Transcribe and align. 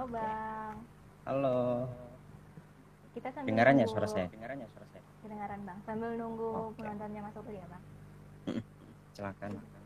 Halo 0.00 0.16
Bang. 0.16 0.76
Halo. 1.28 1.84
Kita 3.12 3.28
sambil 3.36 3.52
Dengaran 3.52 3.76
ya 3.76 3.84
nunggu- 3.84 3.92
suara 3.92 4.08
saya? 4.08 4.26
Dengaran 4.32 4.56
ya 4.56 4.68
suara 4.72 4.86
saya? 4.88 5.04
Kedengaran 5.20 5.60
Bang. 5.68 5.78
Sambil 5.84 6.10
nunggu 6.16 6.48
Oke. 6.72 6.80
penontonnya 6.80 7.20
masuk 7.20 7.44
dulu 7.44 7.60
ya 7.60 7.66
Bang. 7.68 7.82
Silakan. 9.12 9.50
Gimana 9.60 9.79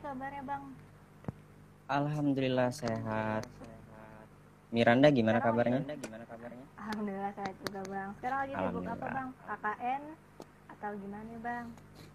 nih 0.00 0.08
kabarnya 0.08 0.42
Bang? 0.48 0.64
Alhamdulillah 1.92 2.72
sehat. 2.72 3.44
Miranda 4.72 5.12
gimana 5.12 5.44
Sekarang 5.44 5.60
kabarnya? 5.60 5.82
Alhamdulillah 6.80 7.32
sehat 7.36 7.54
juga 7.68 7.80
Bang. 7.84 8.08
Sekarang 8.16 8.38
lagi 8.40 8.54
sibuk 8.56 8.88
apa. 8.88 9.06
Bang? 9.12 9.28
KKN 9.44 10.02
atau 10.72 10.90
gimana 10.96 11.36
Bang? 11.44 11.66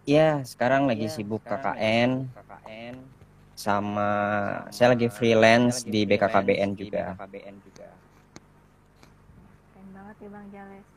Ya, 0.02 0.30
sekarang 0.42 0.82
lagi 0.90 1.06
sibuk 1.06 1.42
KKN 1.46 2.10
sama 3.54 4.10
saya 4.74 4.98
lagi 4.98 5.06
freelance 5.06 5.86
di 5.86 6.02
BKKBN 6.02 6.70
juga. 6.74 7.14
Keren 9.70 9.88
banget 9.94 10.16
ya 10.18 10.28
Bang 10.34 10.46
Jales. 10.50 10.95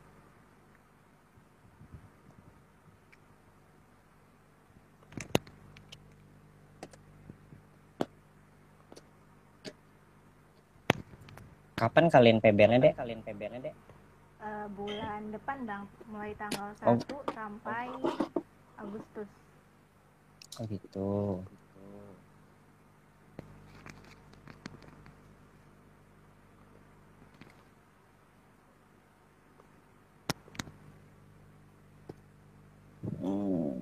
Kapan 11.80 12.12
kalian 12.12 12.44
PBL-nya, 12.44 12.80
Dek? 12.84 12.94
Kalian 13.00 13.24
PBL-nya, 13.24 13.72
Dek? 13.72 13.76
Eh, 14.44 14.68
bulan 14.76 15.32
depan 15.32 15.58
Bang, 15.64 15.84
mulai 16.12 16.36
tanggal 16.36 16.76
Oh. 16.84 17.00
1 17.00 17.24
sampai 17.32 17.88
Agustus. 18.76 19.30
Oh 20.60 20.66
gitu. 20.68 21.40
Hmm. 33.20 33.80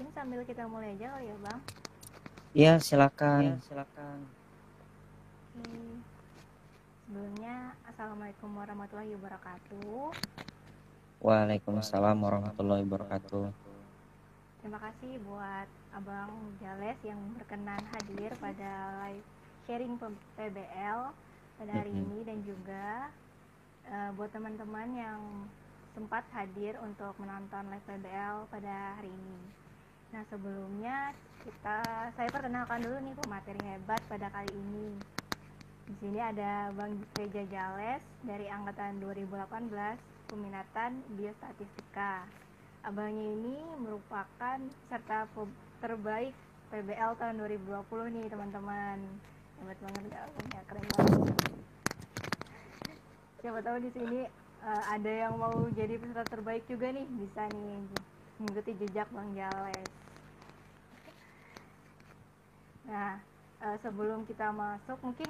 Ini 0.00 0.10
sambil 0.12 0.40
kita 0.44 0.64
mulai 0.68 0.96
aja 0.96 1.06
kali 1.16 1.26
ya 1.28 1.36
Bang. 1.44 1.60
Iya, 2.54 2.72
silakan. 2.78 3.58
silakan. 3.66 4.43
Oke. 5.54 5.80
Sebelumnya, 7.04 7.76
Assalamualaikum 7.86 8.50
warahmatullahi 8.58 9.12
wabarakatuh. 9.14 10.10
Waalaikumsalam 11.22 12.16
warahmatullahi 12.18 12.82
wabarakatuh. 12.84 13.44
Terima 14.60 14.80
kasih 14.80 15.20
buat 15.22 15.68
Abang 15.92 16.32
Jales 16.58 16.98
yang 17.04 17.20
berkenan 17.36 17.80
hadir 17.92 18.32
pada 18.40 18.72
live 19.04 19.24
sharing 19.68 19.94
PBL 20.34 21.00
pada 21.54 21.70
hari 21.70 21.92
Mhm. 21.92 22.00
ini 22.02 22.18
dan 22.26 22.38
juga 22.42 22.86
eh, 23.84 24.10
buat 24.16 24.32
teman-teman 24.32 24.96
yang 24.96 25.20
sempat 25.92 26.24
hadir 26.32 26.72
untuk 26.80 27.12
menonton 27.20 27.68
live 27.68 27.84
PBL 27.84 28.48
pada 28.48 28.96
hari 28.96 29.12
ini. 29.12 29.38
Nah 30.08 30.24
sebelumnya 30.32 31.12
kita 31.44 31.84
saya 32.16 32.28
perkenalkan 32.32 32.80
dulu 32.80 32.96
nih 33.04 33.14
pemateri 33.20 33.60
hebat 33.60 34.00
pada 34.08 34.32
kali 34.32 34.48
ini. 34.50 34.96
Di 35.84 35.92
sini 36.00 36.16
ada 36.16 36.72
Bang 36.72 36.96
Reja 37.12 37.44
Jales 37.44 38.00
dari 38.24 38.48
angkatan 38.48 39.04
2018 39.04 39.68
peminatan 40.32 41.04
biostatistika. 41.12 42.24
Abangnya 42.80 43.36
ini 43.36 43.56
merupakan 43.76 44.56
peserta 44.64 45.28
pe- 45.36 45.60
terbaik 45.84 46.32
PBL 46.72 47.20
tahun 47.20 47.36
2020 47.36 48.16
nih 48.16 48.26
teman-teman. 48.32 48.96
Hebat 49.60 49.78
banget 49.84 50.02
gak 50.08 50.22
abangnya, 50.24 50.60
keren 50.64 50.84
banget. 50.88 51.20
Siapa 53.44 53.60
tahu 53.60 53.76
di 53.84 53.90
sini 53.92 54.20
eh, 54.64 54.82
ada 54.88 55.12
yang 55.12 55.36
mau 55.36 55.52
jadi 55.76 56.00
peserta 56.00 56.24
terbaik 56.32 56.64
juga 56.64 56.96
nih, 56.96 57.04
bisa 57.12 57.44
nih 57.52 57.84
mengikuti 58.40 58.72
jejak 58.80 59.08
Bang 59.12 59.36
Jales. 59.36 59.92
Nah, 62.88 63.20
eh, 63.60 63.76
sebelum 63.84 64.24
kita 64.24 64.48
masuk 64.48 64.96
mungkin 65.04 65.28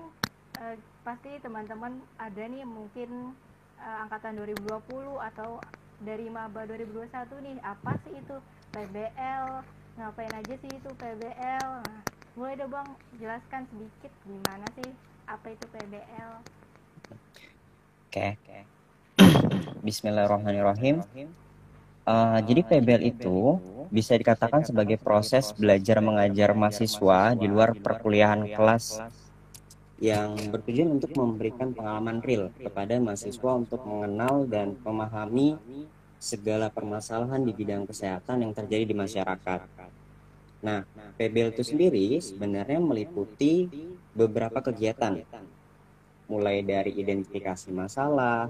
eh, 0.60 0.76
pasti 1.03 1.31
teman-teman 1.41 1.98
ada 2.20 2.42
nih 2.44 2.66
mungkin 2.66 3.32
eh, 3.81 3.97
angkatan 4.04 4.38
2020 4.38 5.19
atau 5.32 5.59
dari 6.03 6.26
maba 6.28 6.66
2021 6.66 7.10
nih 7.47 7.56
apa 7.62 7.97
sih 8.04 8.15
itu 8.19 8.37
PBL 8.75 9.47
ngapain 9.94 10.34
aja 10.34 10.54
sih 10.59 10.70
itu 10.70 10.91
PBL 10.98 11.69
nah, 11.87 12.03
boleh 12.34 12.54
deh 12.59 12.66
bang 12.66 12.88
jelaskan 13.22 13.62
sedikit 13.70 14.12
gimana 14.26 14.66
sih 14.75 14.91
apa 15.31 15.47
itu 15.54 15.64
PBL 15.70 16.32
Oke. 18.14 18.38
Bismillahirrahmanirrahim. 19.82 21.03
Eh, 22.04 22.38
jadi 22.47 22.60
PBL 22.62 23.03
itu 23.10 23.59
bisa 23.91 24.14
dikatakan 24.14 24.62
sebagai 24.62 25.03
proses 25.03 25.50
belajar 25.50 25.98
mengajar 25.98 26.54
mahasiswa 26.54 27.34
di 27.34 27.50
luar 27.50 27.75
perkuliahan 27.75 28.44
kelas 28.54 29.03
yang 30.03 30.34
bertujuan 30.50 30.99
untuk 30.99 31.14
memberikan 31.14 31.70
pengalaman 31.70 32.19
real 32.19 32.50
kepada 32.58 32.99
mahasiswa 32.99 33.50
untuk 33.55 33.81
mengenal 33.87 34.43
dan 34.46 34.75
memahami 34.82 35.55
segala 36.19 36.73
permasalahan 36.73 37.44
di 37.44 37.52
bidang 37.52 37.85
kesehatan 37.87 38.43
yang 38.43 38.52
terjadi 38.56 38.85
di 38.88 38.96
masyarakat. 38.96 39.61
Nah, 40.64 40.81
PBL 41.20 41.52
itu 41.52 41.62
sendiri 41.62 42.17
sebenarnya 42.25 42.81
meliputi 42.81 43.69
beberapa 44.17 44.64
kegiatan, 44.64 45.20
mulai 46.26 46.64
dari 46.64 46.97
identifikasi 46.97 47.69
masalah, 47.69 48.49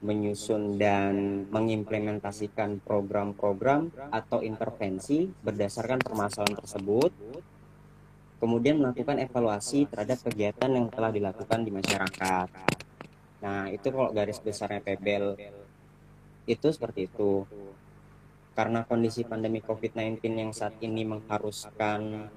menyusun 0.00 0.76
dan 0.76 1.44
mengimplementasikan 1.48 2.80
program-program 2.84 3.92
atau 4.12 4.44
intervensi 4.44 5.28
berdasarkan 5.28 6.00
permasalahan 6.04 6.56
tersebut, 6.56 7.12
kemudian 8.40 8.80
melakukan 8.80 9.20
evaluasi 9.20 9.84
terhadap 9.86 10.24
kegiatan 10.24 10.72
yang 10.72 10.88
telah 10.88 11.12
dilakukan 11.12 11.60
di 11.60 11.70
masyarakat. 11.70 12.48
Nah, 13.44 13.68
itu 13.68 13.86
kalau 13.92 14.10
garis 14.16 14.40
besarnya 14.40 14.80
PBL 14.80 15.36
itu 16.48 16.66
seperti 16.72 17.06
itu. 17.06 17.44
Karena 18.56 18.82
kondisi 18.88 19.22
pandemi 19.22 19.60
COVID-19 19.62 20.20
yang 20.24 20.50
saat 20.56 20.74
ini 20.82 21.06
mengharuskan 21.06 22.28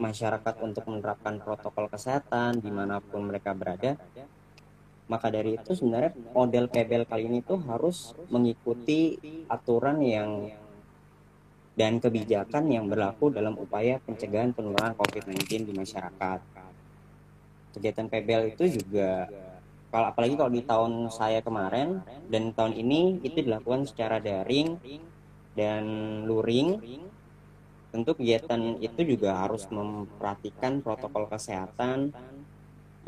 masyarakat 0.00 0.54
untuk 0.64 0.88
menerapkan 0.88 1.36
protokol 1.42 1.92
kesehatan 1.92 2.64
di 2.64 2.72
mana 2.72 3.04
pun 3.04 3.28
mereka 3.28 3.52
berada, 3.52 4.00
maka 5.10 5.28
dari 5.28 5.60
itu 5.60 5.76
sebenarnya 5.76 6.16
model 6.32 6.70
PBL 6.72 7.04
kali 7.04 7.28
ini 7.28 7.44
tuh 7.44 7.60
harus 7.68 8.16
mengikuti 8.32 9.20
aturan 9.50 10.00
yang 10.00 10.48
dan 11.80 11.96
kebijakan 11.96 12.68
yang 12.68 12.92
berlaku 12.92 13.32
dalam 13.32 13.56
upaya 13.56 13.96
pencegahan 14.04 14.52
penularan 14.52 14.92
COVID-19 15.00 15.64
di 15.64 15.72
masyarakat. 15.72 16.44
Kegiatan 17.72 18.04
PBL 18.04 18.52
itu 18.52 18.68
juga 18.68 19.24
kalau 19.88 20.12
apalagi 20.12 20.36
kalau 20.36 20.52
di 20.52 20.60
tahun 20.60 21.08
saya 21.08 21.40
kemarin 21.40 22.04
dan 22.28 22.52
tahun 22.52 22.76
ini 22.76 23.24
itu 23.24 23.40
dilakukan 23.40 23.88
secara 23.88 24.20
daring 24.20 24.76
dan 25.56 25.84
luring. 26.28 26.84
Tentu 27.90 28.12
kegiatan 28.12 28.76
itu 28.76 29.00
juga 29.16 29.40
harus 29.40 29.64
memperhatikan 29.72 30.84
protokol 30.84 31.32
kesehatan 31.32 32.12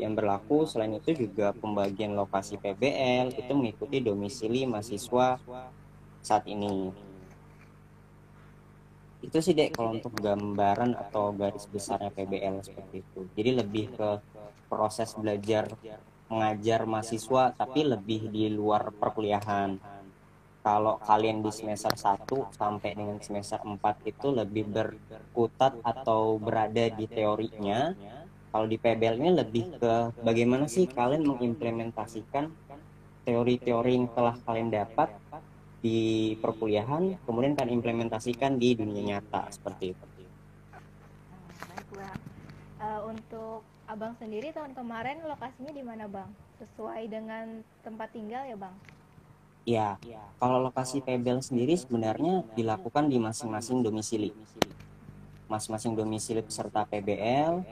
yang 0.01 0.17
berlaku. 0.17 0.65
Selain 0.65 0.97
itu 0.97 1.13
juga 1.13 1.53
pembagian 1.53 2.17
lokasi 2.17 2.57
PBL 2.57 3.37
itu 3.37 3.53
mengikuti 3.53 4.01
domisili 4.01 4.65
mahasiswa 4.65 5.37
saat 6.25 6.49
ini. 6.49 7.12
Itu 9.23 9.39
sih 9.39 9.55
dek 9.55 9.79
kalau 9.79 9.95
untuk 9.95 10.11
gambaran 10.19 10.99
atau 10.99 11.31
garis 11.31 11.63
besarnya 11.71 12.11
PBL 12.11 12.59
seperti 12.59 12.99
itu. 12.99 13.19
Jadi 13.39 13.49
lebih 13.55 13.85
ke 13.95 14.09
proses 14.67 15.15
belajar 15.15 15.71
mengajar 16.27 16.83
mahasiswa 16.83 17.55
tapi 17.55 17.87
lebih 17.87 18.27
di 18.27 18.51
luar 18.51 18.91
perkuliahan. 18.91 19.79
Kalau 20.63 20.95
kalian 21.03 21.43
di 21.43 21.51
semester 21.51 21.91
1 21.91 22.55
sampai 22.55 22.95
dengan 22.95 23.19
semester 23.19 23.59
4 23.63 23.79
itu 24.07 24.27
lebih 24.31 24.67
berkutat 24.67 25.79
atau 25.83 26.35
berada 26.39 26.87
di 26.91 27.07
teorinya. 27.07 27.95
Kalau 28.51 28.67
di 28.67 28.77
PBL 28.79 29.17
ini 29.23 29.31
lebih 29.33 29.65
ke 29.79 29.93
bagaimana 30.23 30.67
sih 30.67 30.87
kalian 30.87 31.25
mengimplementasikan 31.25 32.47
teori-teori 33.23 33.91
yang 33.91 34.07
telah 34.11 34.35
kalian 34.43 34.69
dapat 34.71 35.09
di 35.83 36.33
perkuliahan 36.39 37.27
kemudian 37.27 37.59
kan 37.59 37.67
implementasikan 37.67 38.55
di 38.55 38.79
dunia 38.79 39.19
nyata 39.19 39.51
seperti 39.51 39.91
itu 39.91 40.05
baik 41.67 41.87
bang. 41.91 42.19
Eh, 42.79 43.01
untuk 43.11 43.67
abang 43.91 44.15
sendiri 44.15 44.55
tahun 44.55 44.71
kemarin 44.71 45.19
lokasinya 45.27 45.75
di 45.75 45.83
mana 45.83 46.07
bang? 46.07 46.29
Sesuai 46.63 47.11
dengan 47.11 47.59
tempat 47.83 48.15
tinggal 48.15 48.47
ya 48.47 48.55
bang? 48.55 48.75
ya 49.63 49.95
kalau 50.43 50.59
lokasi 50.59 50.99
PBL 50.99 51.39
sendiri 51.39 51.79
sebenarnya 51.79 52.43
dilakukan 52.51 53.07
di 53.07 53.15
masing-masing 53.15 53.79
domisili 53.79 54.35
masing-masing 55.47 55.95
domisili 55.95 56.43
peserta 56.43 56.83
PBL 56.83 57.63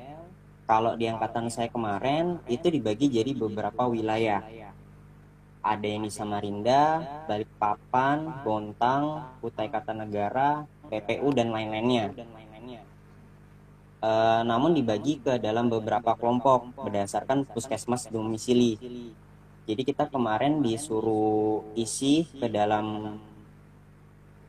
kalau 0.63 0.95
di 0.95 1.11
angkatan 1.11 1.51
saya 1.51 1.67
kemarin 1.67 2.39
itu 2.47 2.71
dibagi 2.71 3.11
jadi 3.11 3.35
beberapa 3.35 3.91
wilayah 3.91 4.39
ada 5.61 5.85
yang 5.85 6.03
di 6.03 6.11
Samarinda, 6.11 7.05
Balikpapan, 7.29 8.41
Bontang, 8.41 9.37
Kutai 9.39 9.69
Kartanegara, 9.69 10.65
PPU 10.89 11.29
dan 11.31 11.53
lain-lainnya. 11.53 12.09
Eh, 14.01 14.41
namun 14.49 14.73
dibagi 14.73 15.21
ke 15.21 15.37
dalam 15.37 15.69
beberapa 15.69 16.17
kelompok 16.17 16.73
berdasarkan 16.73 17.45
puskesmas 17.45 18.09
domisili. 18.09 18.73
Jadi 19.69 19.81
kita 19.85 20.09
kemarin 20.09 20.65
disuruh 20.65 21.61
isi 21.77 22.25
ke 22.25 22.49
dalam 22.49 23.13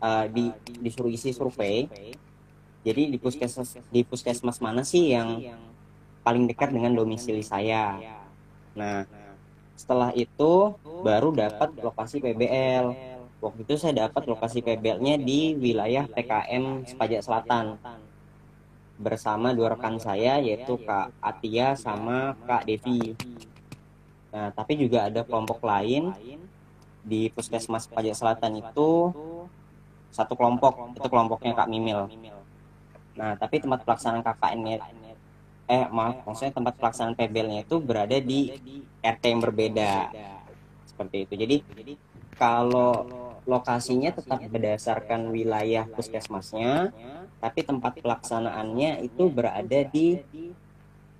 eh, 0.00 0.24
di 0.32 0.48
disuruh 0.80 1.12
isi 1.12 1.36
survei. 1.36 1.84
Jadi 2.80 3.12
di 3.12 3.18
puskesmas 3.20 3.76
di 3.92 4.00
puskesmas 4.08 4.56
mana 4.64 4.88
sih 4.88 5.12
yang 5.12 5.44
paling 6.24 6.48
dekat 6.48 6.72
dengan 6.72 6.96
domisili 6.96 7.44
saya? 7.44 8.00
Nah, 8.72 9.04
setelah 9.76 10.16
itu 10.16 10.72
baru 11.02 11.34
dapat 11.34 11.74
lokasi 11.82 12.22
PBL. 12.22 12.86
Waktu 13.42 13.60
itu 13.66 13.74
saya 13.74 14.06
dapat 14.06 14.22
lokasi 14.30 14.62
PBL-nya 14.62 15.18
di 15.18 15.58
wilayah 15.58 16.06
PKM 16.06 16.86
Sepajak 16.86 17.26
Selatan 17.26 17.74
bersama 19.02 19.50
dua 19.50 19.74
rekan 19.74 19.98
saya 19.98 20.38
yaitu 20.38 20.78
Kak 20.78 21.10
Atia 21.18 21.74
sama 21.74 22.38
Kak 22.46 22.70
Devi. 22.70 23.18
Nah, 24.30 24.54
tapi 24.54 24.78
juga 24.78 25.10
ada 25.10 25.26
kelompok 25.26 25.58
lain 25.66 26.14
di 27.02 27.28
Puskesmas 27.34 27.90
Pajak 27.90 28.14
Selatan 28.14 28.62
itu 28.62 28.90
satu 30.14 30.38
kelompok, 30.38 30.94
itu 30.94 31.08
kelompoknya 31.10 31.52
Kak 31.58 31.68
Mimil. 31.68 32.06
Nah, 33.18 33.34
tapi 33.36 33.58
tempat 33.58 33.82
pelaksanaan 33.82 34.22
KKN-nya 34.22 34.76
eh 35.66 35.86
maaf, 35.88 36.22
maksudnya 36.26 36.52
tempat 36.52 36.74
pelaksanaan 36.78 37.16
PBL-nya 37.16 37.64
itu 37.64 37.76
berada 37.80 38.16
di 38.18 38.50
RT 39.02 39.22
yang 39.24 39.40
berbeda. 39.40 39.94
Seperti 40.92 41.16
itu. 41.24 41.34
Jadi 41.34 41.56
kalau 42.36 43.08
lokasinya 43.42 44.14
tetap 44.14 44.38
berdasarkan 44.46 45.34
wilayah 45.34 45.88
puskesmasnya, 45.90 46.94
tapi 47.42 47.66
tempat 47.66 47.98
pelaksanaannya 47.98 49.02
itu 49.02 49.26
berada 49.26 49.80
di 49.88 50.20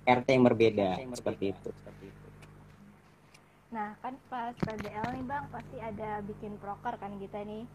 RT 0.03 0.27
yang 0.31 0.45
berbeda 0.47 0.89
seperti 1.15 1.51
itu. 1.51 1.69
Nah 3.73 3.97
kan 3.99 4.13
pas 4.29 4.53
PBL 4.53 5.17
nih 5.17 5.23
bang 5.25 5.45
pasti 5.49 5.77
ada 5.81 6.21
bikin 6.21 6.55
proker 6.61 6.93
kan 7.01 7.17
kita 7.17 7.41
nih. 7.41 7.65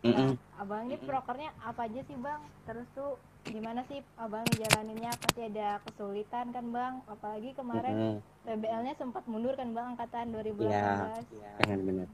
Nah, 0.00 0.32
abang 0.56 0.88
ini 0.88 0.96
prokernya 0.96 1.52
apa 1.60 1.84
aja 1.84 2.00
sih 2.08 2.16
bang? 2.16 2.40
Terus 2.64 2.86
tuh 2.96 3.20
gimana 3.48 3.80
sih 3.88 4.04
abang 4.20 4.44
ngejalaninnya? 4.44 5.12
Pasti 5.16 5.40
ada 5.48 5.80
kesulitan 5.86 6.52
kan 6.52 6.64
bang? 6.68 6.94
Apalagi 7.08 7.50
kemarin 7.56 7.94
Mm-mm. 7.94 8.16
PBL-nya 8.44 8.94
sempat 9.00 9.24
mundur 9.24 9.56
kan 9.56 9.72
bang 9.72 9.86
angkatan 9.96 10.32
2018. 10.36 10.68
Iya, 10.68 11.50
benar-benar. 11.60 12.08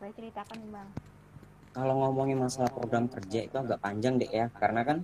Boleh 0.00 0.12
ceritakan 0.16 0.58
bang. 0.74 0.88
Kalau 1.70 1.94
ngomongin 2.02 2.42
masalah 2.42 2.66
program 2.74 3.06
kerja 3.06 3.46
itu 3.46 3.54
agak 3.54 3.78
panjang 3.78 4.18
deh 4.18 4.26
ya, 4.26 4.50
karena 4.58 4.82
kan 4.82 4.98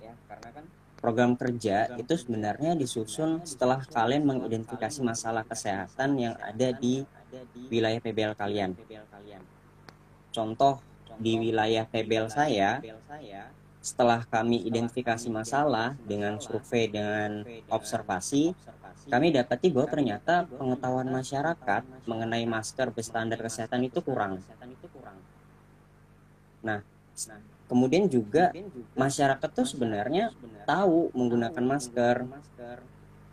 program 0.99 1.39
kerja 1.39 1.95
itu 1.95 2.13
sebenarnya 2.19 2.75
disusun 2.75 3.39
setelah 3.47 3.79
kalian 3.87 4.27
mengidentifikasi 4.27 4.99
masalah 4.99 5.47
kesehatan 5.47 6.19
yang 6.19 6.35
ada 6.43 6.75
di 6.75 7.07
wilayah 7.71 8.03
PBL 8.03 8.35
kalian. 8.35 8.75
Contoh 10.35 10.83
di 11.21 11.39
wilayah 11.39 11.87
PBL 11.87 12.27
saya, 12.27 12.83
setelah 13.87 14.27
kami 14.27 14.67
identifikasi 14.67 15.31
masalah 15.31 15.95
dengan 16.03 16.35
survei 16.43 16.91
dengan 16.91 17.47
observasi, 17.71 18.51
kami 19.07 19.31
dapati 19.31 19.71
bahwa 19.71 19.87
ternyata 19.87 20.43
pengetahuan 20.43 21.07
masyarakat 21.07 21.87
mengenai 22.03 22.43
masker 22.43 22.91
berstandar 22.91 23.39
kesehatan 23.39 23.87
itu 23.87 24.03
kurang. 24.03 24.43
Nah, 26.59 26.83
kemudian 27.71 28.11
juga 28.11 28.51
masyarakat 28.99 29.49
tuh 29.55 29.63
sebenarnya 29.63 30.35
tahu 30.67 31.15
menggunakan 31.15 31.63
masker, 31.63 32.27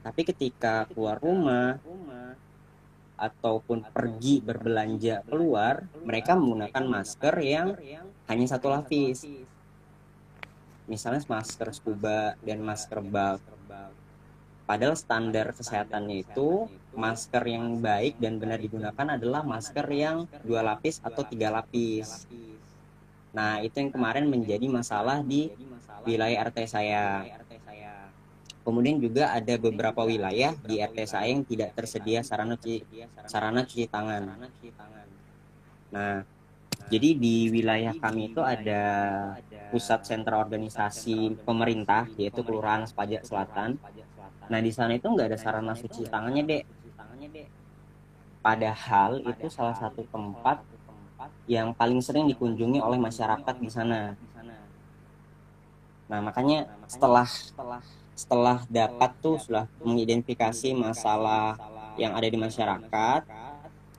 tapi 0.06 0.22
ketika 0.22 0.86
keluar 0.86 1.18
rumah 1.18 1.82
ataupun 3.18 3.90
pergi 3.90 4.38
berbelanja 4.38 5.26
keluar, 5.26 5.82
mereka 6.06 6.38
menggunakan 6.38 6.84
masker 6.86 7.34
yang 7.42 7.74
hanya 8.30 8.46
satu 8.46 8.70
lapis. 8.70 9.26
Misalnya 10.84 11.24
masker 11.24 11.68
scuba 11.72 12.36
dan 12.44 12.60
masker 12.60 13.00
bulk. 13.00 13.40
Padahal 14.64 14.96
standar 14.96 15.52
kesehatannya 15.52 16.24
itu 16.24 16.72
masker 16.96 17.44
yang 17.44 17.84
baik 17.84 18.16
dan 18.16 18.40
benar 18.40 18.56
digunakan 18.56 19.06
adalah 19.20 19.44
masker 19.44 19.84
yang 19.92 20.24
dua 20.40 20.64
lapis 20.64 21.04
atau 21.04 21.20
tiga 21.20 21.52
lapis. 21.52 22.24
Nah, 23.36 23.60
itu 23.60 23.76
yang 23.76 23.92
kemarin 23.92 24.24
menjadi 24.24 24.64
masalah 24.70 25.20
di 25.20 25.52
wilayah 26.08 26.48
RT 26.48 26.58
saya. 26.64 27.28
Kemudian 28.64 28.96
juga 28.96 29.36
ada 29.36 29.54
beberapa 29.60 30.08
wilayah 30.08 30.56
di 30.64 30.80
RT 30.80 30.98
saya 31.04 31.28
yang 31.28 31.44
tidak 31.44 31.76
tersedia 31.76 32.24
sarana 32.24 32.56
cuci, 32.56 32.80
sarana 33.28 33.68
cuci 33.68 33.84
tangan. 33.92 34.48
Nah, 35.92 36.24
jadi 36.88 37.12
di 37.12 37.52
wilayah 37.52 37.92
kami 38.00 38.32
itu 38.32 38.40
ada 38.40 38.82
pusat 39.74 40.06
sentra 40.06 40.38
organisasi 40.38 41.42
pemerintah 41.42 42.06
yaitu 42.14 42.46
Kelurahan 42.46 42.86
Sepajak 42.86 43.26
Selatan. 43.26 43.74
Nah, 44.46 44.60
di 44.62 44.70
sana 44.70 44.94
itu 44.94 45.10
nggak 45.10 45.34
ada 45.34 45.38
sarana 45.40 45.74
cuci 45.74 46.06
tangannya, 46.06 46.46
Dek. 46.46 46.64
Padahal 48.38 49.18
itu 49.18 49.50
salah 49.50 49.74
satu 49.74 50.06
tempat 50.06 50.62
yang 51.50 51.74
paling 51.74 51.98
sering 51.98 52.30
dikunjungi 52.30 52.78
oleh 52.78 53.02
masyarakat 53.02 53.54
di 53.58 53.66
sana. 53.66 54.14
Nah, 56.06 56.20
makanya 56.22 56.70
setelah 56.86 57.26
setelah 58.14 58.62
dapat 58.70 59.10
tuh 59.18 59.42
sudah 59.42 59.66
mengidentifikasi 59.82 60.70
masalah 60.70 61.58
yang 61.98 62.14
ada 62.14 62.30
di 62.30 62.38
masyarakat, 62.38 63.20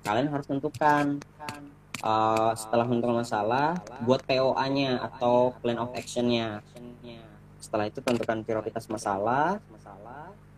kalian 0.08 0.32
harus 0.32 0.48
tentukan 0.48 1.20
uh, 2.06 2.54
setelah 2.54 2.86
menentukan 2.86 3.26
masalah, 3.26 3.82
buat 4.06 4.22
POA-nya 4.24 5.02
atau 5.02 5.58
plan 5.60 5.82
of 5.82 5.92
action-nya. 5.98 6.62
Setelah 7.58 7.90
itu 7.90 8.00
tentukan 8.00 8.46
prioritas 8.46 8.86
masalah. 8.86 9.58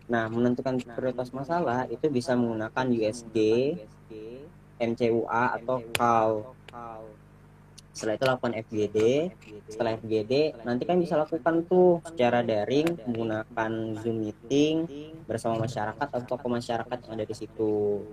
Nah, 0.08 0.28
menentukan 0.28 0.76
prioritas 0.80 1.32
masalah 1.32 1.88
itu 1.88 2.04
bisa 2.12 2.36
menggunakan 2.36 2.84
USG, 2.92 3.36
MCUA 4.76 5.44
atau 5.60 5.80
CAL. 5.96 6.30
Setelah 7.92 8.14
itu 8.14 8.24
lakukan 8.30 8.54
FGD. 8.62 8.98
Setelah 9.66 9.98
FGD, 9.98 10.32
nanti 10.62 10.86
kan 10.86 10.96
bisa 11.02 11.18
lakukan 11.18 11.66
tuh 11.66 11.98
secara 12.06 12.46
daring 12.46 12.86
menggunakan 13.10 13.72
Zoom 14.00 14.22
meeting 14.22 14.86
bersama 15.26 15.66
masyarakat 15.66 16.06
atau 16.06 16.24
tokoh 16.24 16.46
masyarakat 16.46 16.96
yang 17.04 17.12
ada 17.18 17.26
di 17.26 17.34
situ. 17.34 18.06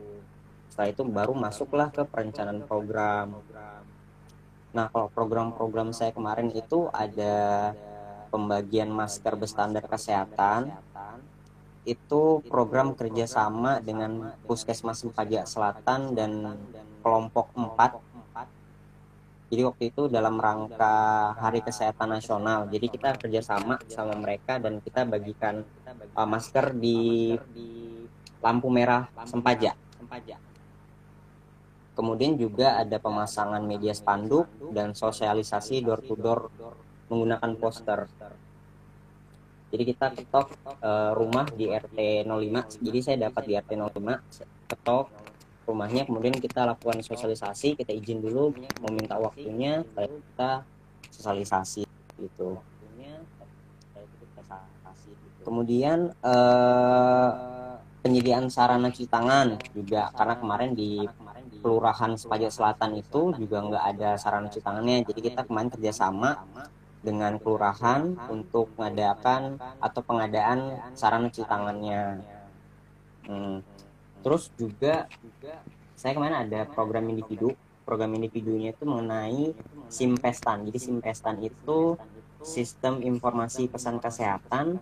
Setelah 0.76 0.92
itu 0.92 1.08
baru 1.08 1.32
masuklah 1.32 1.88
ke 1.88 2.04
perencanaan 2.04 2.60
program. 2.68 3.40
Nah, 4.76 4.92
kalau 4.92 5.08
program-program 5.08 5.96
saya 5.96 6.12
kemarin 6.12 6.52
itu 6.52 6.92
ada 6.92 7.72
pembagian 8.28 8.92
masker 8.92 9.40
berstandar 9.40 9.88
kesehatan, 9.88 10.76
itu 11.88 12.44
program 12.52 12.92
kerjasama 12.92 13.80
dengan 13.80 14.36
Puskesmas 14.44 15.00
Pajak 15.16 15.48
Selatan 15.48 16.12
dan 16.12 16.60
kelompok 17.00 17.56
4 17.56 18.04
jadi 19.46 19.62
waktu 19.72 19.94
itu 19.96 20.12
dalam 20.12 20.36
rangka 20.36 21.32
Hari 21.40 21.64
Kesehatan 21.64 22.18
Nasional. 22.18 22.68
Jadi 22.68 22.92
kita 22.92 23.16
kerjasama 23.16 23.80
sama 23.88 24.20
mereka 24.20 24.60
dan 24.60 24.84
kita 24.84 25.08
bagikan 25.08 25.64
uh, 26.18 26.28
masker 26.28 26.76
di 26.76 27.32
lampu 28.44 28.68
merah 28.68 29.08
Sempaja 29.96 30.36
kemudian 31.96 32.36
juga 32.36 32.76
ada 32.78 33.00
pemasangan 33.00 33.64
media 33.64 33.96
spanduk 33.96 34.52
dan 34.76 34.92
sosialisasi 34.92 35.82
door 35.82 36.04
to 36.04 36.14
door 36.20 36.52
menggunakan 37.08 37.52
poster. 37.56 38.06
Jadi 39.72 39.84
kita 39.92 40.14
ketok 40.14 40.56
uh, 40.84 41.12
rumah 41.18 41.48
di 41.50 41.68
RT 41.72 42.28
05 42.28 42.84
jadi 42.86 43.00
saya 43.02 43.18
dapat 43.28 43.44
di 43.50 43.54
RT 43.58 43.72
05 43.76 44.70
ketok 44.72 45.08
rumahnya 45.66 46.06
kemudian 46.06 46.38
kita 46.38 46.62
lakukan 46.70 47.02
sosialisasi 47.02 47.74
kita 47.74 47.90
izin 47.90 48.22
dulu 48.22 48.54
meminta 48.86 49.18
waktunya 49.18 49.82
kita 49.98 50.62
sosialisasi 51.10 51.84
gitu. 52.22 52.62
Kemudian 55.46 56.10
eh, 56.26 57.32
penyediaan 58.02 58.50
sarana 58.50 58.90
cuci 58.90 59.06
tangan 59.06 59.62
juga 59.78 60.10
karena 60.18 60.36
kemarin 60.42 60.72
di 60.74 61.06
kelurahan 61.66 62.14
Sepaja 62.14 62.46
Selatan 62.54 63.02
itu 63.02 63.34
juga 63.42 63.66
nggak 63.66 63.84
ada 63.98 64.10
sarana 64.22 64.54
cuci 64.54 64.62
tangannya. 64.62 65.02
Jadi 65.02 65.20
kita 65.34 65.42
kemarin 65.50 65.74
kerjasama 65.74 66.46
dengan 67.02 67.42
kelurahan 67.42 68.14
untuk 68.30 68.70
mengadakan 68.78 69.58
atau 69.82 70.02
pengadaan 70.06 70.78
sarana 70.94 71.34
cuci 71.34 71.50
tangannya. 71.50 72.22
Hmm. 73.26 73.66
terus 74.22 74.54
juga 74.54 75.10
saya 75.98 76.14
kemarin 76.14 76.46
ada 76.46 76.70
program 76.70 77.10
individu. 77.10 77.58
Program 77.82 78.14
individunya 78.14 78.70
itu 78.74 78.86
mengenai 78.86 79.54
simpestan 79.90 80.66
jadi 80.66 80.78
simpestan 80.78 81.42
itu 81.42 81.98
sistem 82.46 83.02
informasi 83.02 83.66
pesan 83.66 83.98
kesehatan 83.98 84.78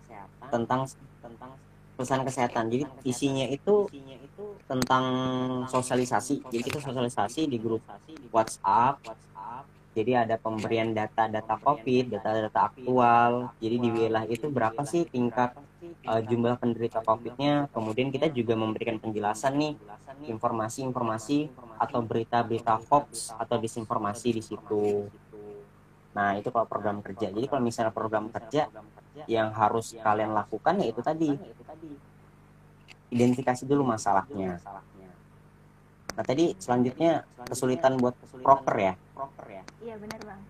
tentang 0.52 0.88
tentang 1.24 1.52
pesan 1.96 2.20
kesehatan. 2.24 2.64
Jadi 2.68 2.84
isinya 3.08 3.48
itu 3.48 3.88
tentang 4.64 5.04
sosialisasi 5.68 6.48
jadi 6.48 6.62
kita 6.64 6.78
sosialisasi 6.80 7.46
di 7.48 7.60
grup 7.60 7.84
WhatsApp 8.32 9.00
jadi 9.94 10.26
ada 10.26 10.34
pemberian 10.34 10.90
data-data 10.90 11.54
COVID, 11.62 12.18
data-data 12.18 12.66
aktual. 12.66 13.54
Jadi 13.62 13.76
di 13.78 13.88
wilayah 13.94 14.26
itu 14.26 14.50
berapa 14.50 14.82
sih 14.82 15.06
tingkat 15.06 15.54
uh, 16.02 16.18
jumlah 16.18 16.58
penderita 16.58 16.98
COVID-nya? 16.98 17.70
Kemudian 17.70 18.10
kita 18.10 18.26
juga 18.34 18.58
memberikan 18.58 18.98
penjelasan 18.98 19.54
nih 19.54 19.74
informasi-informasi 20.26 21.46
atau 21.78 22.02
berita-berita 22.02 22.82
hoax 22.90 23.30
atau 23.38 23.54
disinformasi 23.54 24.28
di 24.34 24.42
situ. 24.42 25.06
Nah, 26.10 26.42
itu 26.42 26.50
kalau 26.50 26.66
program 26.66 26.98
kerja. 26.98 27.30
Jadi 27.30 27.46
kalau 27.46 27.62
misalnya 27.62 27.94
program 27.94 28.26
kerja 28.34 28.66
yang 29.30 29.54
harus 29.54 29.94
kalian 29.94 30.34
lakukan 30.34 30.74
ya 30.82 30.86
itu 30.90 31.00
tadi. 31.06 31.30
Identifikasi 33.14 33.62
dulu 33.62 33.86
masalahnya. 33.86 34.58
Nah, 36.14 36.22
tadi 36.26 36.54
selanjutnya 36.58 37.22
kesulitan 37.46 37.94
buat 37.98 38.14
proper 38.42 38.74
ya? 38.74 38.94
Proper 39.14 39.46
ya? 39.50 39.62
Iya 39.82 39.94
benar 39.98 40.20
bang. 40.22 40.40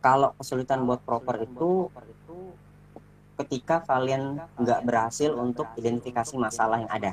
Kalau 0.00 0.32
kesulitan 0.40 0.84
buat 0.88 1.00
proper 1.04 1.44
itu 1.44 1.92
ketika 3.38 3.86
kalian 3.86 4.42
nggak 4.58 4.80
berhasil 4.82 5.30
untuk 5.30 5.70
identifikasi 5.78 6.34
masalah 6.34 6.82
yang 6.82 6.90
ada. 6.90 7.12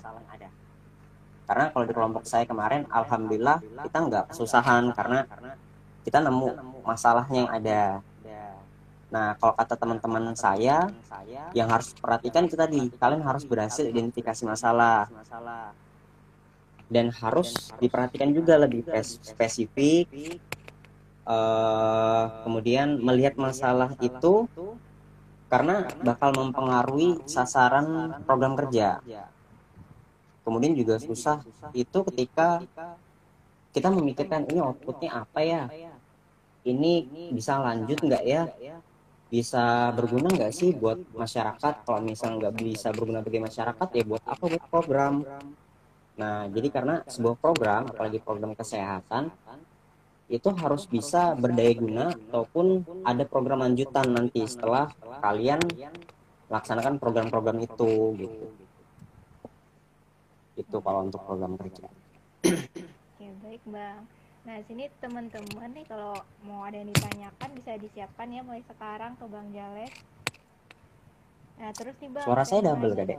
karena 1.46 1.70
kalau 1.70 1.86
di 1.86 1.94
kelompok 1.94 2.26
saya 2.26 2.42
kemarin 2.50 2.90
alhamdulillah 2.90 3.62
kita 3.86 3.98
nggak 4.02 4.34
kesusahan 4.34 4.90
karena 4.98 5.30
kita 6.02 6.18
nemu 6.18 6.82
masalahnya 6.82 7.46
yang 7.46 7.52
ada 7.54 7.80
Nah, 9.14 9.38
kalau 9.38 9.54
kata 9.54 9.76
teman-teman 9.78 10.34
saya, 10.34 10.90
yang 11.54 11.70
harus 11.70 11.94
perhatikan 11.94 12.50
itu 12.50 12.58
tadi, 12.58 12.90
kalian 12.98 13.22
harus 13.22 13.46
berhasil 13.46 13.86
identifikasi 13.86 14.44
masalah. 14.46 15.06
Dan 16.86 17.10
harus 17.10 17.74
diperhatikan 17.82 18.30
juga 18.30 18.62
lebih 18.62 18.86
spesifik 19.02 20.06
uh, 21.26 22.46
kemudian 22.46 23.02
melihat 23.02 23.34
masalah 23.42 23.98
itu 24.06 24.46
karena 25.50 25.90
bakal 26.06 26.30
mempengaruhi 26.34 27.26
sasaran 27.26 28.22
program 28.26 28.54
kerja. 28.54 29.02
Kemudian 30.46 30.78
juga 30.78 31.02
susah 31.02 31.42
itu 31.74 32.06
ketika 32.14 32.62
kita 33.74 33.90
memikirkan 33.90 34.46
ini 34.46 34.62
outputnya 34.62 35.26
apa 35.26 35.42
ya? 35.42 35.64
Ini 36.66 36.94
bisa 37.34 37.58
lanjut 37.62 37.98
nggak 37.98 38.24
ya 38.26 38.46
bisa 39.26 39.90
berguna 39.92 40.30
nggak 40.32 40.54
sih 40.54 40.72
buat 40.78 41.02
masyarakat 41.18 41.84
kalau 41.84 42.00
misalnya 42.06 42.48
nggak 42.48 42.56
bisa 42.62 42.94
berguna 42.94 43.26
bagi 43.26 43.42
masyarakat 43.42 43.88
ya 43.92 44.04
buat 44.06 44.24
apa 44.24 44.44
buat 44.46 44.66
program 44.70 45.14
Nah, 46.16 46.48
jadi 46.48 46.68
karena 46.72 47.04
sebuah 47.04 47.36
program, 47.36 47.92
apalagi 47.92 48.24
program 48.24 48.56
kesehatan, 48.56 49.36
itu 50.32 50.50
harus 50.58 50.90
bisa 50.90 51.38
berdaya 51.38 51.70
guna 51.78 52.06
ataupun 52.10 52.82
ada 53.06 53.24
program 53.30 53.62
lanjutan 53.62 54.10
nanti 54.10 54.42
setelah 54.48 54.90
kalian 55.22 55.62
laksanakan 56.50 56.98
program-program 56.98 57.62
itu 57.62 58.16
gitu. 58.18 58.46
Itu 60.56 60.78
kalau 60.82 61.06
untuk 61.06 61.22
program 61.28 61.60
kerja. 61.60 61.86
Oke, 62.42 63.28
baik, 63.44 63.62
Bang. 63.70 64.08
Nah, 64.46 64.62
sini 64.70 64.86
teman-teman 65.02 65.70
nih 65.74 65.86
kalau 65.90 66.14
mau 66.46 66.62
ada 66.62 66.78
yang 66.78 66.94
ditanyakan 66.94 67.50
bisa 67.58 67.82
disiapkan 67.82 68.30
ya 68.30 68.46
mulai 68.46 68.62
sekarang 68.70 69.18
ke 69.18 69.26
Bang 69.26 69.50
Jales. 69.50 69.94
Nah, 71.58 71.72
terus 71.74 71.98
nih 71.98 72.10
Bang. 72.14 72.26
Suara 72.30 72.44
saya 72.46 72.62
double, 72.62 72.94
Gade. 72.94 73.18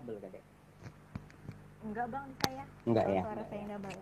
Enggak 1.87 2.07
bang 2.11 2.27
saya. 2.43 2.65
Enggak 2.83 3.07
ya. 3.07 3.23
Suara 3.23 3.43
saya 3.47 3.61
enggak 3.63 3.81
bang. 3.87 3.99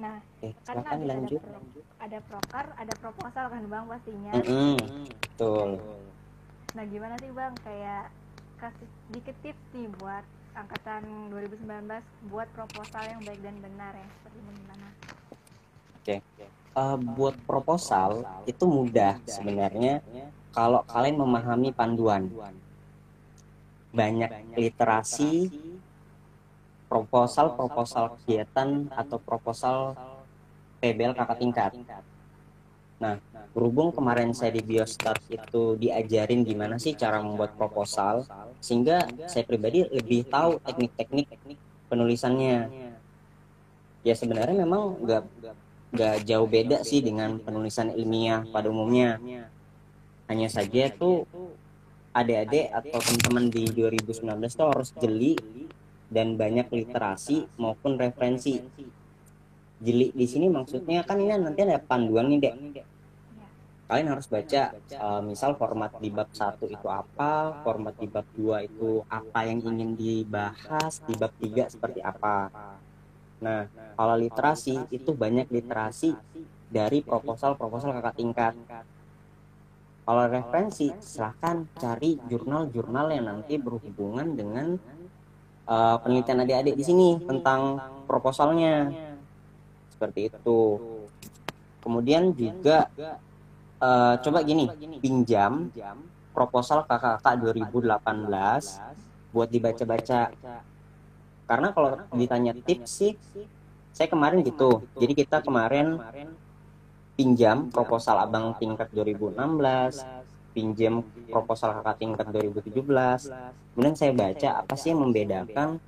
Nah, 0.00 0.16
eh, 0.46 0.52
kan 0.62 0.76
ada 0.80 1.04
lanjut. 1.04 1.42
Ada, 1.42 1.58
pro, 1.58 1.82
ada 1.98 2.18
proker, 2.22 2.66
ada 2.78 2.94
proposal 3.02 3.44
kan 3.50 3.62
bang 3.66 3.84
pastinya. 3.90 4.32
Mm 4.38 4.44
-hmm. 4.46 5.04
Betul. 5.10 5.70
Nah 6.70 6.84
gimana 6.86 7.14
sih 7.18 7.30
bang 7.34 7.54
kayak 7.66 8.04
kasih 8.62 8.88
sedikit 9.08 9.36
tips 9.42 9.64
nih 9.74 9.90
buat 9.98 10.24
angkatan 10.54 11.02
2019 11.32 12.02
buat 12.30 12.48
proposal 12.52 13.02
yang 13.06 13.20
baik 13.22 13.40
dan 13.42 13.56
benar 13.62 13.92
ya 13.94 14.08
seperti 14.18 14.38
gimana? 14.42 14.88
Oke. 16.00 16.16
Okay. 16.20 16.48
Uh, 16.70 16.94
buat 16.94 17.34
proposal 17.50 18.22
itu 18.46 18.62
mudah 18.62 19.18
sebenarnya 19.26 19.98
kalau 20.54 20.86
kalian 20.86 21.18
memahami 21.18 21.74
panduan 21.74 22.30
banyak 23.90 24.30
literasi 24.54 25.50
proposal 26.86 27.58
proposal 27.58 28.14
kegiatan 28.22 28.86
atau 28.94 29.18
proposal 29.18 29.98
PBL 30.78 31.14
kakak 31.14 31.38
tingkat. 31.38 31.70
Nah, 33.00 33.16
berhubung 33.56 33.96
kemarin 33.96 34.36
saya 34.36 34.52
di 34.52 34.60
Biostat 34.60 35.24
itu 35.32 35.74
diajarin 35.80 36.44
gimana 36.44 36.76
sih 36.76 36.92
cara 36.92 37.24
membuat 37.24 37.56
proposal, 37.56 38.28
sehingga 38.60 39.08
saya 39.24 39.48
pribadi 39.48 39.88
lebih 39.88 40.28
tahu 40.28 40.60
teknik-teknik 40.60 41.26
penulisannya. 41.88 42.68
Ya 44.04 44.14
sebenarnya 44.16 44.64
memang 44.64 45.00
nggak 45.00 45.22
nggak 45.90 46.16
jauh 46.28 46.46
beda 46.46 46.84
sih 46.86 47.00
dengan 47.00 47.40
penulisan 47.40 47.90
ilmiah 47.96 48.44
pada 48.52 48.68
umumnya. 48.68 49.16
Hanya 50.28 50.46
saja 50.52 50.92
tuh 50.92 51.26
adik-adik 52.12 52.70
atau 52.70 52.98
teman-teman 53.00 53.44
di 53.50 53.64
2019 53.72 54.44
itu 54.44 54.64
harus 54.66 54.88
jeli 55.00 55.34
dan 56.10 56.36
banyak 56.36 56.68
literasi 56.68 57.48
maupun 57.56 57.96
referensi. 57.96 58.60
Jeli 59.80 60.12
di 60.12 60.26
sini 60.28 60.52
maksudnya 60.52 61.02
kan 61.02 61.16
ini 61.16 61.32
nanti 61.32 61.64
ada 61.64 61.80
panduan 61.80 62.28
nih 62.28 62.38
dek. 62.44 62.54
Kalian 63.90 64.08
harus 64.14 64.30
baca 64.30 64.70
uh, 65.02 65.18
misal 65.18 65.58
format 65.58 65.90
di 65.98 66.14
bab 66.14 66.30
satu 66.30 66.70
itu 66.70 66.86
apa, 66.86 67.58
format 67.66 67.98
di 67.98 68.06
bab 68.06 68.22
2 68.38 68.70
itu 68.70 69.02
apa 69.10 69.50
yang 69.50 69.58
ingin 69.66 69.98
dibahas, 69.98 71.02
di 71.02 71.18
bab 71.18 71.34
3 71.42 71.74
seperti 71.74 71.98
apa. 71.98 72.54
Nah, 73.42 73.66
kalau 73.98 74.14
literasi 74.14 74.86
itu 74.94 75.10
banyak 75.10 75.50
literasi 75.50 76.14
dari 76.70 77.02
proposal-proposal 77.02 77.98
kakak 77.98 78.14
tingkat 78.14 78.54
kalau 80.10 80.26
referensi, 80.26 80.90
silahkan 80.98 81.70
cari 81.78 82.18
jurnal-jurnal 82.26 83.14
yang 83.14 83.30
nanti 83.30 83.62
berhubungan 83.62 84.34
dengan 84.34 84.74
uh, 85.70 85.96
penelitian 86.02 86.42
adik-adik 86.42 86.74
di 86.74 86.82
sini 86.82 87.08
tentang 87.22 87.78
proposalnya. 88.10 88.90
Seperti 89.94 90.34
itu. 90.34 90.60
Kemudian 91.78 92.34
juga 92.34 92.90
uh, 93.80 94.14
coba 94.20 94.38
gini, 94.44 94.68
pinjam 95.00 95.72
proposal 96.30 96.86
kakak-kakak 96.86 97.34
2018 97.58 99.34
buat 99.34 99.48
dibaca-baca. 99.50 100.30
Karena 101.50 101.68
kalau 101.74 101.98
ditanya 102.14 102.54
tips 102.54 102.90
sih, 103.02 103.12
saya 103.90 104.06
kemarin 104.06 104.46
gitu. 104.46 104.86
Jadi 104.94 105.12
kita 105.18 105.42
kemarin 105.42 105.98
pinjam 107.18 107.68
proposal 107.68 108.16
abang 108.22 108.56
tingkat 108.56 108.88
2016 108.96 109.36
pinjam 110.50 111.04
proposal 111.30 111.78
kakak 111.78 112.00
tingkat 112.00 112.26
2017 112.32 112.80
kemudian 113.76 113.94
saya 113.94 114.12
baca 114.16 114.48
apa 114.64 114.74
sih 114.74 114.90
yang 114.90 115.04
membedakan? 115.04 115.78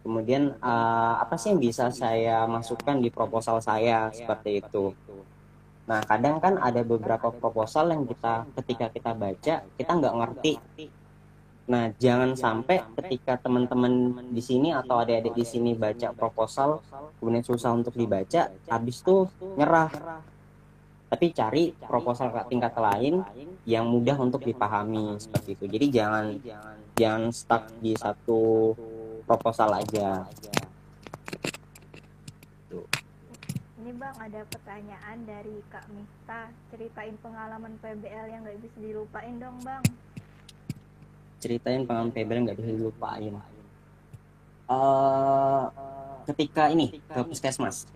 kemudian 0.00 0.56
uh, 0.64 1.20
apa 1.20 1.36
sih 1.36 1.52
yang 1.52 1.60
bisa 1.60 1.92
saya 1.92 2.48
masukkan 2.48 2.96
di 2.96 3.12
proposal 3.12 3.60
saya 3.60 4.08
seperti 4.08 4.64
itu 4.64 4.96
nah 5.90 5.98
kadang 6.06 6.38
kan 6.38 6.54
ada 6.62 6.86
beberapa 6.86 7.34
proposal 7.34 7.90
yang 7.90 8.06
kita 8.06 8.46
ketika 8.62 8.86
kita 8.94 9.10
baca 9.10 9.54
kita 9.74 9.90
nggak 9.90 10.14
ngerti 10.22 10.54
Nah, 11.70 11.94
jangan 12.02 12.34
sampai 12.34 12.82
ketika 12.98 13.38
teman-teman 13.38 14.18
di 14.34 14.42
sini 14.42 14.74
atau 14.74 14.98
adik-adik 14.98 15.38
di 15.38 15.46
sini 15.46 15.70
baca 15.78 16.10
proposal, 16.10 16.82
kemudian 17.22 17.46
susah 17.46 17.70
untuk 17.70 17.94
dibaca, 17.94 18.50
habis 18.66 18.98
itu 18.98 19.30
nyerah. 19.54 19.86
Tapi 21.06 21.30
cari 21.30 21.70
proposal 21.78 22.34
tingkat 22.50 22.74
lain 22.74 23.22
yang 23.62 23.86
mudah 23.86 24.18
untuk 24.18 24.42
dipahami 24.42 25.14
seperti 25.22 25.54
itu. 25.54 25.64
Jadi 25.70 25.86
jangan 25.94 26.26
jangan 26.98 27.22
stuck 27.30 27.70
di 27.78 27.94
satu 27.94 28.74
proposal 29.22 29.70
aja. 29.78 30.26
Ini 33.90 33.98
bang 33.98 34.22
ada 34.22 34.46
pertanyaan 34.46 35.18
dari 35.26 35.66
Kak 35.66 35.90
Mifta, 35.90 36.46
ceritain 36.70 37.10
pengalaman 37.18 37.74
PBL 37.82 38.26
yang 38.30 38.46
nggak 38.46 38.62
bisa 38.62 38.78
dilupain 38.78 39.34
dong 39.42 39.58
bang. 39.66 39.82
Ceritain 41.42 41.82
pengalaman 41.82 42.14
PBL 42.14 42.46
nggak 42.46 42.58
bisa 42.62 42.70
dilupain. 42.70 43.34
Uh, 44.70 45.66
ketika 46.30 46.70
ini 46.70 47.02
ke 47.02 47.18
puskesmas. 47.26 47.90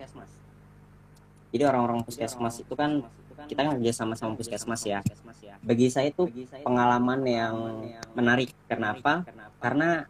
Jadi 1.55 1.63
orang-orang 1.63 2.03
puskesmas 2.03 2.59
itu 2.59 2.75
kan 2.75 2.99
kita 3.47 3.63
kan 3.63 3.79
kerja 3.79 3.95
sama 3.95 4.19
sama 4.19 4.35
puskesmas 4.35 4.83
ya. 4.83 4.99
Bagi 5.63 5.87
saya 5.87 6.11
itu 6.11 6.27
pengalaman 6.59 7.23
yang 7.23 7.55
menarik. 8.11 8.51
Kenapa? 8.67 9.23
Karena 9.63 10.03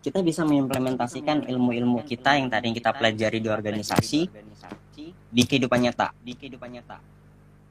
kita 0.00 0.24
bisa 0.24 0.42
mengimplementasikan 0.48 1.44
ilmu-ilmu 1.44 2.04
kita 2.08 2.40
yang 2.40 2.48
tadi 2.48 2.72
kita 2.72 2.96
pelajari 2.96 3.38
di 3.40 3.48
organisasi 3.52 4.20
di 5.30 5.42
kehidupan 5.46 5.78
nyata 5.86 6.16
di 6.24 6.32
kehidupan 6.34 6.68
nyata 6.72 6.98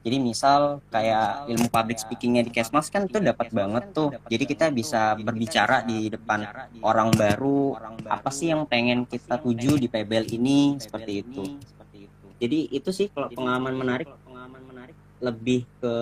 jadi 0.00 0.16
misal 0.16 0.80
kayak 0.88 1.44
ilmu 1.52 1.68
public 1.68 2.00
speakingnya 2.00 2.40
di 2.40 2.48
Kesmas 2.48 2.88
kan 2.88 3.04
itu 3.04 3.20
dapat 3.20 3.52
banget 3.52 3.92
tuh. 3.92 4.08
Jadi 4.32 4.44
kita 4.48 4.72
bisa 4.72 5.12
berbicara 5.20 5.84
di 5.84 6.08
depan 6.08 6.40
orang 6.80 7.12
baru. 7.12 7.76
Apa 8.08 8.32
sih 8.32 8.48
yang 8.48 8.64
pengen 8.64 9.04
kita 9.04 9.36
tuju 9.36 9.76
di 9.76 9.92
PBL 9.92 10.24
ini 10.40 10.80
seperti 10.80 11.12
itu. 11.20 11.44
Jadi 12.40 12.72
itu 12.72 12.90
sih 12.96 13.12
kalau 13.12 13.28
pengalaman 13.28 13.76
menarik 13.76 14.08
lebih 15.20 15.68
ke 15.84 15.94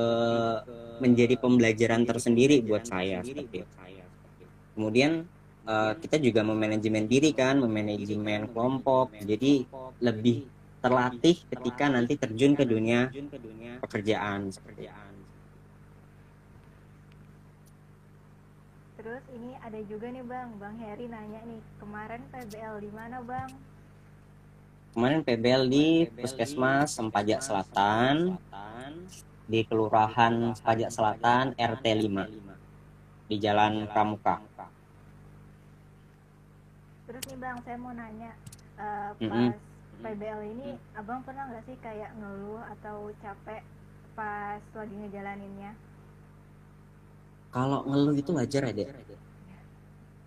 menjadi 1.02 1.34
pembelajaran 1.34 2.06
tersendiri 2.06 2.62
buat 2.62 2.86
saya 2.86 3.26
seperti 3.26 3.66
itu. 3.66 3.82
Kemudian 4.78 5.26
uh, 5.68 5.92
kita 6.00 6.16
juga 6.16 6.40
memanajemen 6.40 7.04
diri 7.04 7.36
kan, 7.36 7.60
memanajemen 7.60 8.48
kelompok. 8.50 9.12
Jadi 9.20 9.68
lebih 10.00 10.48
terlatih 10.80 11.36
ketika 11.52 11.92
nanti 11.92 12.16
terjun 12.16 12.56
ke 12.56 12.64
dunia 12.64 13.12
pekerjaan. 13.84 14.48
Terus 18.98 19.24
ini 19.30 19.54
ada 19.62 19.78
juga 19.86 20.06
nih 20.10 20.24
bang. 20.26 20.48
Bang 20.58 20.76
Heri 20.80 21.06
nanya 21.06 21.40
nih 21.46 21.62
kemarin 21.78 22.22
PBL 22.34 22.74
di 22.82 22.90
mana 22.90 23.22
bang? 23.22 23.50
Kemarin 24.96 25.20
PBL 25.22 25.64
di 25.70 25.86
Puskesmas 26.10 26.98
Sempajak 26.98 27.38
Selatan 27.44 28.34
di 29.46 29.62
Kelurahan 29.62 30.58
Sempajak 30.58 30.90
Selatan 30.90 31.54
RT 31.54 31.86
5 32.10 33.30
di 33.30 33.36
Jalan 33.38 33.86
Pramuka 33.86 34.42
terus 37.08 37.24
nih 37.32 37.38
bang 37.40 37.56
saya 37.64 37.76
mau 37.80 37.96
nanya 37.96 38.36
uh, 38.76 39.16
pas 39.16 39.24
mm 39.24 39.32
-hmm 39.32 39.68
PBL 39.98 40.40
ini 40.54 40.68
abang 40.94 41.26
pernah 41.26 41.50
nggak 41.50 41.66
sih 41.66 41.76
kayak 41.82 42.14
ngeluh 42.22 42.62
atau 42.78 43.10
capek 43.18 43.62
pas 44.14 44.62
lagi 44.62 44.94
ngejalaninnya? 44.94 45.72
Kalau 47.50 47.82
ngeluh 47.82 48.14
itu 48.14 48.30
wajar 48.30 48.70
ya 48.70 48.72
dek. 48.74 48.90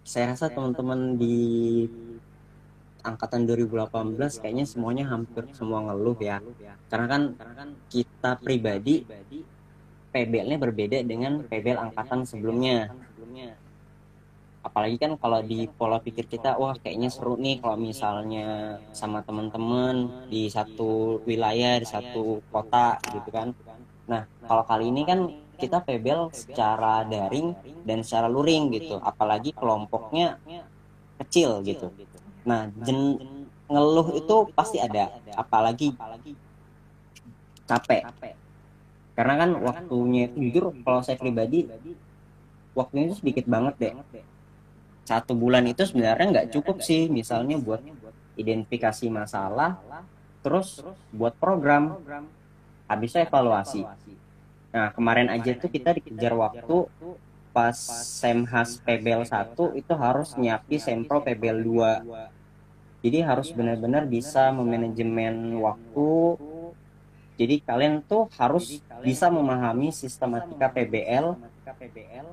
Saya 0.03 0.35
rasa 0.35 0.51
teman-teman 0.51 1.15
di 1.15 1.87
angkatan 3.01 3.47
2018 3.47 4.43
kayaknya 4.43 4.65
semuanya 4.67 5.07
hampir 5.07 5.47
semua 5.55 5.87
ngeluh 5.87 6.19
ya. 6.19 6.43
Karena 6.91 7.07
kan 7.07 7.21
kita 7.87 8.43
pribadi 8.43 9.07
PBL-nya 10.11 10.59
berbeda 10.59 10.99
dengan 11.07 11.47
PBL 11.47 11.79
angkatan 11.79 12.27
sebelumnya 12.27 12.91
apalagi 14.61 15.01
kan 15.01 15.17
kalau 15.17 15.41
di 15.41 15.65
pola 15.65 15.97
pikir 15.97 16.29
kita 16.29 16.53
wah 16.61 16.77
kayaknya 16.77 17.09
seru 17.09 17.33
nih 17.33 17.57
kalau 17.57 17.77
misalnya 17.81 18.77
sama 18.93 19.25
teman-teman 19.25 20.29
di 20.29 20.45
satu 20.53 21.21
wilayah 21.25 21.81
di 21.81 21.87
satu 21.89 22.45
kota 22.53 23.01
gitu 23.09 23.29
kan. 23.33 23.57
Nah 24.05 24.29
kalau 24.45 24.63
kali 24.65 24.93
ini 24.93 25.01
kan 25.01 25.33
kita 25.57 25.81
pebel 25.81 26.29
secara 26.33 27.01
daring 27.05 27.57
dan 27.85 28.05
secara 28.05 28.29
luring 28.29 28.69
gitu. 28.77 29.01
Apalagi 29.01 29.49
kelompoknya 29.57 30.37
kecil 31.25 31.65
gitu. 31.65 31.89
Nah 32.45 32.69
jen 32.85 33.17
ngeluh 33.65 34.13
itu 34.13 34.35
pasti 34.53 34.77
ada. 34.77 35.09
Apalagi 35.33 35.97
capek. 37.65 38.05
Karena 39.17 39.33
kan 39.41 39.49
waktunya 39.57 40.29
jujur 40.29 40.69
kalau 40.85 41.01
saya 41.01 41.17
pribadi 41.17 41.65
waktunya 42.77 43.11
itu 43.11 43.19
sedikit 43.19 43.45
banget 43.49 43.75
deh 43.81 43.93
satu 45.05 45.33
bulan 45.33 45.65
itu 45.65 45.83
sebenarnya 45.83 46.27
nggak 46.29 46.49
cukup 46.53 46.79
sih 46.79 47.09
misalnya 47.09 47.57
buat 47.57 47.81
identifikasi 48.37 49.05
masalah 49.09 49.81
terus 50.41 50.81
buat 51.13 51.37
program. 51.37 51.97
habis 52.91 53.15
evaluasi. 53.15 53.87
nah 54.67 54.91
kemarin 54.91 55.31
aja 55.31 55.55
tuh 55.55 55.71
kita 55.71 55.95
dikejar 55.95 56.35
waktu 56.35 56.91
pas 57.55 57.75
Semhas 58.19 58.79
PBL 58.83 59.23
1 59.27 59.79
itu 59.79 59.93
harus 59.95 60.35
nyapi 60.35 60.75
Sempro 60.75 61.23
PBL 61.23 61.59
2 61.63 63.03
jadi 63.03 63.25
harus 63.25 63.49
benar-benar 63.55 64.05
bisa 64.07 64.51
memanajemen 64.51 65.55
waktu. 65.59 66.11
jadi 67.39 67.55
kalian 67.63 68.03
tuh 68.03 68.27
harus 68.35 68.83
bisa 69.01 69.31
memahami 69.31 69.95
sistematika 69.95 70.67
PBL 70.67 71.39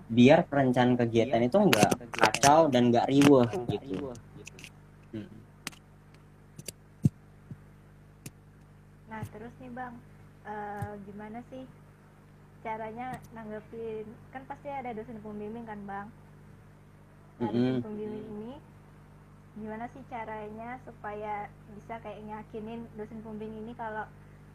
biar 0.09 0.46
perencanaan 0.46 0.96
kegiatan 0.96 1.42
itu 1.44 1.59
enggak 1.59 1.90
kacau 2.14 2.68
dan 2.72 2.90
enggak 2.92 3.09
riweh 3.09 3.48
gitu. 3.68 4.12
Hmm. 5.12 5.31
Nah 9.09 9.22
terus 9.33 9.53
nih 9.61 9.70
bang, 9.72 9.94
uh, 10.46 10.92
gimana 11.09 11.38
sih 11.51 11.64
caranya 12.62 13.16
nanggepin 13.33 14.07
kan 14.35 14.42
pasti 14.51 14.68
ada 14.68 14.90
dosen 14.92 15.22
pembimbing 15.22 15.64
kan 15.64 15.81
bang? 15.87 16.07
Nah, 17.38 17.48
dosen 17.55 17.83
pembimbing 17.83 18.27
ini 18.27 18.53
gimana 19.59 19.90
sih 19.90 20.03
caranya 20.07 20.79
supaya 20.87 21.51
bisa 21.74 21.98
kayak 21.98 22.22
nyakinin 22.27 22.87
dosen 22.94 23.18
pembimbing 23.27 23.66
ini 23.66 23.72
kalau 23.74 24.07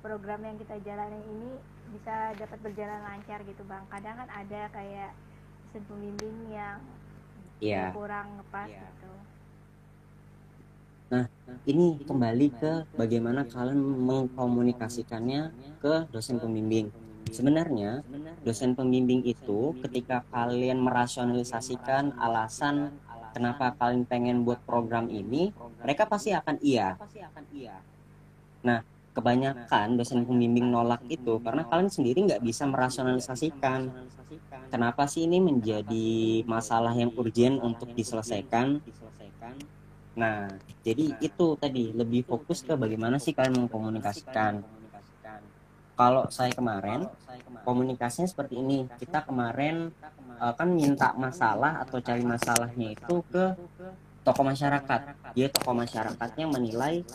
program 0.03 0.43
yang 0.43 0.59
kita 0.59 0.75
jalani 0.83 1.23
ini 1.23 1.51
bisa 1.95 2.35
dapat 2.35 2.59
berjalan 2.59 2.99
lancar 3.07 3.39
gitu 3.47 3.63
bang. 3.63 3.83
Kadang 3.87 4.15
kan 4.19 4.29
ada 4.29 4.61
kayak 4.75 5.15
dosen 5.71 5.83
pembimbing 5.87 6.37
yang 6.51 6.77
yeah. 7.63 7.89
kurang 7.95 8.37
ngepas 8.37 8.67
yeah. 8.67 8.83
gitu. 8.83 9.11
Nah 11.13 11.25
ini 11.63 11.97
kembali 12.03 12.47
ke 12.59 12.71
bagaimana 12.99 13.47
kalian 13.47 13.79
mengkomunikasikannya 13.79 15.55
ke 15.79 16.11
dosen 16.11 16.37
pembimbing. 16.37 16.91
Sebenarnya 17.31 18.03
dosen 18.43 18.75
pembimbing 18.75 19.23
itu 19.23 19.73
ketika 19.81 20.27
kalian 20.29 20.83
merasionalisasikan 20.83 22.19
alasan 22.19 22.91
kenapa 23.33 23.73
kalian 23.79 24.05
pengen 24.05 24.45
buat 24.45 24.61
program 24.67 25.09
ini 25.09 25.49
mereka 25.81 26.05
pasti 26.05 26.35
akan 26.35 26.61
iya. 26.61 26.99
Nah 28.61 28.85
kebanyakan 29.13 29.95
dosen 29.95 30.25
pembimbing 30.25 30.73
nolak 30.73 31.05
itu 31.07 31.37
karena 31.39 31.63
kalian 31.69 31.89
sendiri 31.93 32.25
nggak 32.25 32.43
bisa 32.43 32.65
merasionalisasikan. 32.65 33.93
Kenapa 34.73 35.05
sih 35.05 35.29
ini 35.29 35.37
menjadi 35.37 36.41
masalah 36.49 36.97
yang 36.97 37.13
urgent 37.13 37.61
untuk 37.61 37.93
diselesaikan? 37.93 38.81
Nah 40.17 40.49
jadi 40.81 41.13
itu 41.21 41.57
tadi 41.61 41.93
lebih 41.93 42.25
fokus 42.25 42.65
ke 42.65 42.73
bagaimana 42.73 43.21
sih 43.21 43.37
kalian 43.37 43.65
mengkomunikasikan. 43.65 44.65
Kalau 45.93 46.25
saya 46.33 46.49
kemarin 46.57 47.05
komunikasinya 47.63 48.27
seperti 48.27 48.59
ini. 48.59 48.85
Kita 48.99 49.23
kemarin 49.23 49.89
uh, 50.37 50.53
kan 50.53 50.69
minta 50.69 51.15
masalah 51.15 51.81
atau 51.81 52.01
cari 52.03 52.21
masalahnya 52.21 52.93
itu 52.93 53.15
ke 53.31 53.55
tokoh 54.25 54.45
masyarakat. 54.45 55.01
Dia 55.33 55.47
tokoh 55.49 55.73
masyarakatnya 55.73 56.45
menilai 56.49 57.05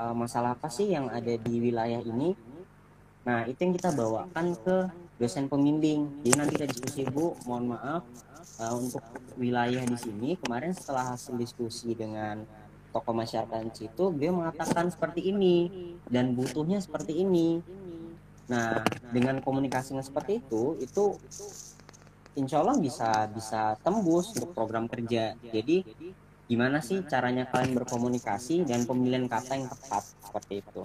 uh, 0.00 0.14
masalah 0.16 0.56
apa 0.56 0.72
sih 0.72 0.88
yang 0.88 1.12
ada 1.12 1.36
di 1.36 1.54
wilayah 1.60 2.00
ini? 2.00 2.32
Nah 3.28 3.44
itu 3.44 3.60
yang 3.60 3.76
kita 3.76 3.92
bawakan 3.92 4.56
ke 4.56 4.76
dosen 5.20 5.46
pembimbing. 5.52 6.08
Jadi 6.24 6.34
nanti 6.40 6.52
kita 6.56 6.66
diskusi 6.72 7.04
bu 7.04 7.36
mohon 7.44 7.76
maaf 7.76 8.02
uh, 8.56 8.72
untuk 8.72 9.04
wilayah 9.36 9.84
di 9.84 9.96
sini. 10.00 10.40
Kemarin 10.40 10.72
setelah 10.72 11.12
hasil 11.12 11.36
diskusi 11.36 11.92
dengan 11.92 12.48
tokoh 12.90 13.14
masyarakat 13.14 13.70
situ 13.70 14.10
beliau 14.10 14.42
mengatakan 14.42 14.90
seperti 14.90 15.30
ini 15.30 15.70
dan 16.08 16.32
butuhnya 16.32 16.80
seperti 16.80 17.20
ini. 17.22 17.60
Nah 18.50 18.82
dengan 19.14 19.38
komunikasinya 19.44 20.02
seperti 20.02 20.42
itu 20.42 20.80
itu 20.82 21.14
insya 22.34 22.62
Allah 22.62 22.78
bisa 22.80 23.30
bisa 23.30 23.78
tembus 23.84 24.34
untuk 24.34 24.56
program 24.56 24.90
kerja. 24.90 25.38
Jadi 25.38 25.86
gimana 26.50 26.82
sih 26.82 26.98
caranya 27.06 27.46
kalian 27.46 27.78
berkomunikasi 27.78 28.66
dan 28.66 28.82
pemilihan 28.82 29.30
kata 29.30 29.54
yang 29.54 29.70
tepat 29.70 30.02
seperti 30.18 30.54
itu? 30.58 30.82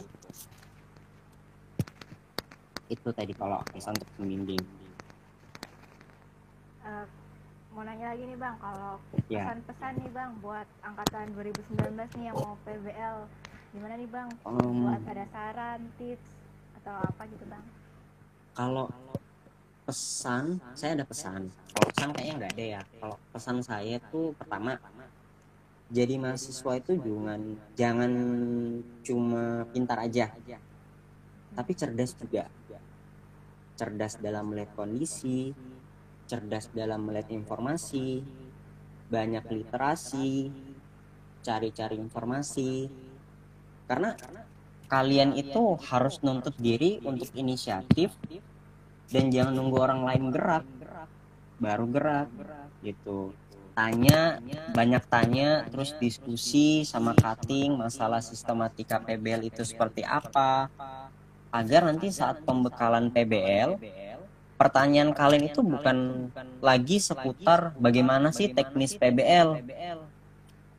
Itu 2.86 3.10
tadi 3.10 3.34
kalau 3.34 3.58
misal 3.74 3.98
untuk 3.98 4.06
pembimbing 4.14 4.62
Eh, 6.86 7.06
mau 7.74 7.82
nanya 7.82 8.14
lagi 8.14 8.30
nih 8.30 8.38
bang. 8.38 8.56
Kalau 8.62 9.02
ya. 9.26 9.42
pesan-pesan 9.42 9.94
nih 10.06 10.12
bang 10.14 10.32
buat 10.38 10.68
angkatan 10.86 11.34
2019 11.34 12.14
nih 12.14 12.26
yang 12.30 12.38
mau 12.38 12.54
PBL 12.62 13.18
gimana 13.74 13.94
nih 13.98 14.10
bang? 14.14 14.30
Em, 14.46 14.78
buat 14.86 15.02
ada 15.02 15.26
saran 15.34 15.82
tips 15.98 16.30
atau 16.78 16.94
apa 16.94 17.22
gitu 17.26 17.46
bang? 17.50 17.66
Kalau 18.54 18.86
pesan 19.90 20.62
saya 20.78 20.94
ada 20.94 21.06
pesan. 21.10 21.50
Kalau 21.74 21.88
pesan 21.90 22.10
kayaknya 22.14 22.34
nggak 22.38 22.54
ada 22.54 22.66
ya. 22.78 22.82
Kalau 23.02 23.18
pesan 23.34 23.58
saya 23.66 23.98
tuh 24.14 24.38
pertama 24.38 24.78
jadi 25.94 26.18
mahasiswa 26.18 26.82
itu 26.82 26.98
jangan 26.98 27.42
jangan 27.78 28.12
cuma 29.06 29.70
pintar 29.70 30.02
aja. 30.02 30.34
Tapi 31.56 31.72
cerdas 31.78 32.18
juga. 32.18 32.50
Cerdas 33.76 34.18
dalam 34.18 34.50
melihat 34.50 34.72
kondisi 34.74 35.54
cerdas 36.26 36.74
dalam 36.74 37.06
melihat 37.06 37.30
informasi 37.30 38.26
banyak 39.10 39.46
literasi 39.46 40.50
cari-cari 41.46 42.02
informasi. 42.02 42.90
Karena 43.86 44.18
kalian 44.90 45.38
itu 45.38 45.78
harus 45.86 46.18
nuntut 46.26 46.58
diri 46.58 46.98
untuk 47.06 47.30
inisiatif 47.38 48.10
dan 49.14 49.30
jangan 49.30 49.54
nunggu 49.54 49.78
orang 49.78 50.02
lain 50.02 50.34
gerak 50.34 50.66
baru 51.62 51.86
gerak 51.90 52.30
gitu 52.82 53.34
tanya 53.76 54.40
banyak 54.72 55.04
tanya 55.12 55.68
terus 55.68 55.92
diskusi 56.00 56.88
sama 56.88 57.12
cutting 57.12 57.76
masalah 57.76 58.24
sistematika 58.24 59.04
PBL 59.04 59.52
itu 59.52 59.62
seperti 59.68 60.02
apa 60.02 60.72
agar 61.52 61.92
nanti 61.92 62.08
saat 62.10 62.40
pembekalan 62.48 63.12
PBL 63.12 63.76
pertanyaan 64.56 65.12
kalian 65.12 65.52
itu 65.52 65.60
bukan 65.60 66.32
lagi 66.64 67.04
seputar 67.04 67.76
bagaimana 67.76 68.32
sih 68.32 68.56
teknis 68.56 68.96
PBL 68.96 69.60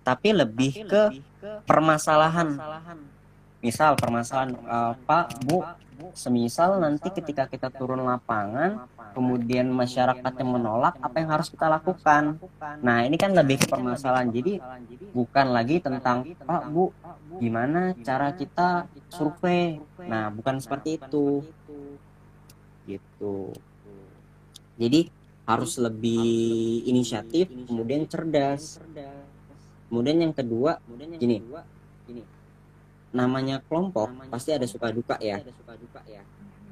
tapi 0.06 0.30
lebih 0.30 0.86
ke 0.86 1.18
permasalahan. 1.66 2.54
Misal 3.58 3.98
permasalahan 3.98 4.54
eh, 4.54 4.94
Pak 5.02 5.26
Bu 5.42 5.66
semisal 6.12 6.80
nanti 6.80 7.08
ketika 7.12 7.48
kita 7.48 7.68
turun 7.72 8.04
lapangan 8.04 8.88
kemudian 9.16 9.72
masyarakat 9.72 10.32
yang 10.36 10.50
menolak 10.60 11.00
apa 11.00 11.16
yang 11.20 11.30
harus 11.32 11.48
kita 11.48 11.72
lakukan? 11.72 12.36
Nah 12.84 13.04
ini 13.08 13.16
kan 13.16 13.32
lebih 13.32 13.64
ke 13.64 13.66
permasalahan. 13.68 14.28
Jadi 14.28 14.60
bukan 15.16 15.46
lagi 15.56 15.80
tentang 15.80 16.28
Pak 16.44 16.62
Bu 16.68 16.92
gimana 17.40 17.96
cara 18.04 18.36
kita 18.36 18.84
survei? 19.08 19.80
Nah 20.04 20.28
bukan 20.28 20.60
seperti 20.60 21.00
itu. 21.00 21.40
Gitu. 22.84 23.56
Jadi 24.76 25.08
harus 25.48 25.72
lebih 25.80 26.84
inisiatif 26.84 27.48
kemudian 27.64 28.04
cerdas. 28.04 28.82
Kemudian 29.88 30.18
yang 30.20 30.34
kedua 30.36 30.76
gini 31.16 31.40
namanya 33.16 33.64
kelompok 33.64 34.12
pasti 34.28 34.52
ada 34.52 34.68
suka 34.68 34.92
duka 34.92 35.16
ya. 35.16 35.40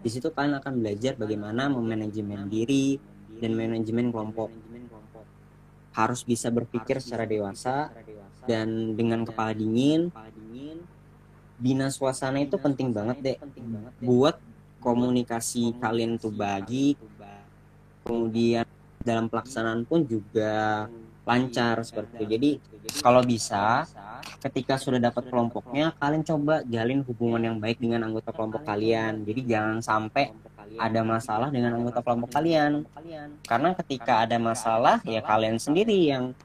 Di 0.04 0.08
situ 0.12 0.28
kalian 0.28 0.60
akan 0.60 0.72
belajar 0.84 1.16
bagaimana 1.16 1.72
memanajemen 1.72 2.44
diri 2.52 3.00
dan 3.40 3.56
manajemen 3.56 4.12
kelompok. 4.12 4.52
Harus 5.96 6.20
bisa 6.26 6.52
berpikir 6.52 7.00
secara 7.00 7.24
dewasa 7.24 7.88
dan 8.44 8.92
dengan 8.92 9.24
kepala 9.24 9.56
dingin. 9.56 10.12
bina 11.54 11.86
suasana 11.86 12.42
itu 12.42 12.58
penting 12.58 12.90
banget 12.90 13.16
deh 13.22 13.38
buat 14.02 14.42
komunikasi 14.82 15.78
kalian 15.78 16.18
tuh 16.18 16.34
bagi 16.34 16.98
kemudian 18.02 18.66
dalam 19.00 19.30
pelaksanaan 19.30 19.86
pun 19.86 20.02
juga 20.02 20.90
lancar 21.24 21.80
seperti 21.84 22.20
itu. 22.20 22.24
Jadi 22.36 22.50
kalau 23.00 23.24
bisa 23.24 23.88
ketika 24.44 24.76
sudah 24.76 25.00
dapat 25.00 25.28
kelompoknya 25.28 25.96
kalian 25.96 26.24
coba 26.24 26.60
jalin 26.68 27.00
hubungan 27.04 27.40
yang 27.40 27.56
baik 27.56 27.80
dengan 27.80 28.04
anggota 28.04 28.30
kelompok 28.30 28.62
kalian. 28.64 29.24
Jadi 29.24 29.40
jangan 29.48 29.80
sampai 29.80 30.32
ada 30.76 31.00
masalah 31.04 31.48
dengan 31.48 31.80
anggota 31.80 32.04
kelompok 32.04 32.30
kalian. 32.32 32.84
Karena 33.44 33.72
ketika 33.76 34.24
ada 34.28 34.36
masalah 34.36 35.00
ya 35.04 35.24
kalian 35.24 35.56
sendiri 35.56 36.12
yang 36.12 36.36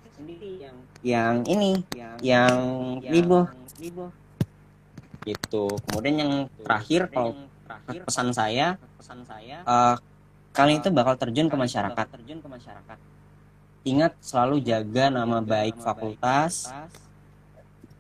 yang 1.04 1.44
ini 1.48 1.84
yang 2.24 2.56
ribuh 3.04 3.48
gitu. 5.24 5.66
Kemudian 5.92 6.16
yang 6.20 6.34
terakhir 6.64 7.12
kalau 7.12 7.36
pesan 8.08 8.32
saya 8.32 8.80
eh, 9.68 9.96
kalian 10.56 10.84
itu 10.84 10.90
bakal 10.92 11.16
terjun 11.16 11.48
ke 11.48 11.56
masyarakat 11.56 12.08
ingat 13.84 14.16
selalu 14.20 14.64
jaga 14.64 15.12
nama 15.12 15.40
baik 15.44 15.80
fakultas. 15.80 16.68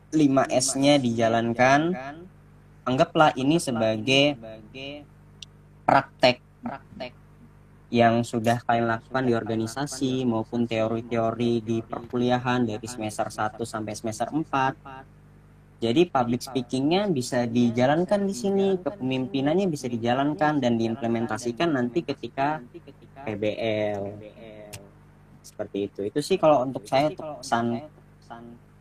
5S-nya 0.10 0.98
dijalankan. 0.98 1.94
anggaplah 2.90 3.30
ini 3.38 3.62
sebagai 3.62 4.34
praktek 5.86 6.42
yang 7.90 8.22
sudah 8.22 8.62
kalian 8.62 8.86
lakukan 8.86 9.24
di 9.26 9.34
organisasi 9.34 10.26
maupun 10.26 10.70
teori-teori 10.70 11.62
di 11.66 11.82
perkuliahan 11.82 12.70
dari 12.70 12.86
semester 12.86 13.30
1 13.30 13.62
sampai 13.66 13.94
semester 13.98 14.30
4 14.30 15.82
jadi 15.82 16.06
public 16.06 16.46
speakingnya 16.46 17.10
bisa 17.10 17.50
dijalankan 17.50 18.30
di 18.30 18.36
sini 18.38 18.68
kepemimpinannya 18.78 19.66
bisa 19.66 19.90
dijalankan 19.90 20.62
dan 20.62 20.78
diimplementasikan 20.78 21.74
nanti 21.74 22.06
ketika 22.06 22.62
PBL 23.26 24.02
seperti 25.50 25.90
itu. 25.90 26.00
Itu 26.06 26.20
sih 26.22 26.38
kalau 26.38 26.62
untuk 26.64 26.86
saya 26.86 27.10
untuk 27.10 27.42
pesan 27.42 27.66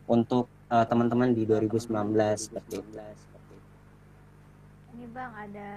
untuk 0.09 0.45
uh, 0.69 0.85
teman-teman 0.85 1.33
di 1.33 1.45
2019 1.45 1.89
seperti 2.37 2.81
itu. 2.81 2.97
Ini 4.97 5.05
bang 5.13 5.31
ada 5.33 5.69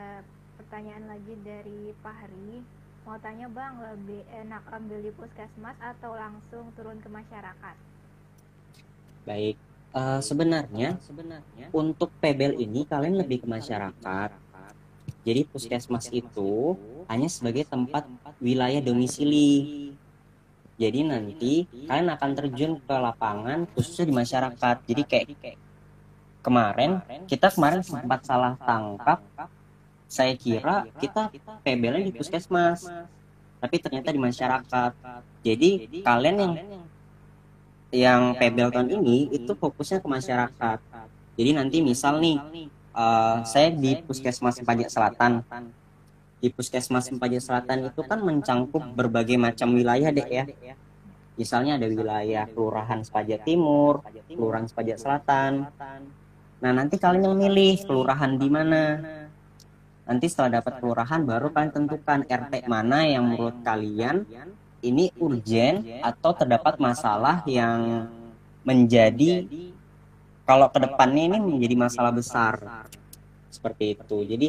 pertanyaan 0.61 1.05
lagi 1.09 1.35
dari 1.45 1.93
Pak 2.01 2.15
Hari. 2.17 2.53
Mau 3.03 3.19
tanya 3.19 3.47
bang 3.51 3.75
lebih 3.93 4.23
enak 4.31 4.63
ambil 4.73 4.99
di 5.03 5.11
puskesmas 5.13 5.77
atau 5.83 6.15
langsung 6.15 6.71
turun 6.79 6.97
ke 7.03 7.09
masyarakat? 7.13 7.77
Baik. 9.29 9.57
Uh, 9.93 10.25
sebenarnya 10.25 10.97
untuk 11.69 12.09
PBL 12.17 12.57
ini 12.57 12.89
kalian 12.89 13.21
lebih 13.21 13.45
ke 13.45 13.49
masyarakat. 13.49 14.33
Jadi 15.23 15.47
puskesmas 15.47 16.11
itu 16.11 16.75
hanya 17.07 17.29
sebagai 17.31 17.63
tempat 17.63 18.09
wilayah 18.43 18.83
domisili 18.83 19.92
jadi 20.83 21.07
nanti 21.07 21.71
kalian 21.87 22.11
akan 22.11 22.31
terjun 22.35 22.73
ke 22.83 22.91
lapangan 22.91 23.71
khususnya 23.71 24.11
di 24.11 24.15
masyarakat. 24.19 24.77
Jadi 24.83 25.03
kayak 25.07 25.27
kemarin 26.43 26.99
kita 27.31 27.55
kemarin 27.55 27.87
sempat 27.87 28.27
salah 28.27 28.59
tangkap. 28.59 29.23
Saya 30.11 30.35
kira 30.35 30.91
kita 30.99 31.31
PBL 31.63 32.03
di 32.03 32.11
puskesmas 32.11 32.83
tapi 33.63 33.79
ternyata 33.79 34.11
di 34.11 34.19
masyarakat. 34.19 34.93
Jadi 35.47 36.03
kalian 36.03 36.37
yang 36.43 36.53
yang 37.95 38.21
PBL 38.35 38.75
tahun 38.75 38.91
ini 38.99 39.31
itu 39.31 39.55
fokusnya 39.55 40.03
ke 40.03 40.09
masyarakat. 40.11 40.79
Jadi 41.39 41.51
nanti 41.55 41.79
misal 41.79 42.19
nih 42.19 42.43
uh, 42.91 43.47
saya 43.47 43.71
di 43.71 44.03
puskesmas 44.03 44.59
Pajak 44.67 44.91
Selatan 44.91 45.47
di 46.43 46.51
Puskesmas 46.51 47.07
Sempaja 47.07 47.39
Selatan 47.39 47.87
itu 47.87 48.03
kan 48.03 48.19
mencangkup 48.19 48.83
berbagai 48.99 49.39
macam 49.39 49.79
wilayah 49.79 50.11
deh 50.11 50.27
ya. 50.27 50.45
Misalnya 51.39 51.79
ada 51.79 51.87
wilayah 51.87 52.45
Kelurahan 52.51 53.01
Sepaja 53.07 53.39
Timur, 53.39 54.03
Kelurahan 54.27 54.67
Sepaja 54.67 54.99
Selatan. 54.99 55.71
Nah, 56.59 56.71
nanti 56.75 56.99
kalian 56.99 57.31
yang 57.31 57.39
milih 57.39 57.87
kelurahan 57.87 58.35
di 58.35 58.49
mana. 58.51 58.85
Nanti 60.03 60.27
setelah 60.27 60.59
dapat 60.59 60.83
kelurahan 60.83 61.23
baru 61.23 61.55
kalian 61.55 61.73
tentukan 61.73 62.21
RT 62.27 62.67
mana 62.67 63.07
yang 63.07 63.23
menurut 63.23 63.63
kalian 63.63 64.27
ini 64.83 65.15
urgen 65.23 66.03
atau 66.03 66.35
terdapat 66.35 66.83
masalah 66.83 67.47
yang 67.47 68.11
menjadi 68.67 69.47
kalau 70.43 70.67
ke 70.75 70.79
depannya 70.83 71.23
ini 71.31 71.39
menjadi 71.39 71.75
masalah 71.79 72.11
besar. 72.11 72.59
Seperti 73.47 73.95
itu. 73.95 74.19
Jadi 74.27 74.49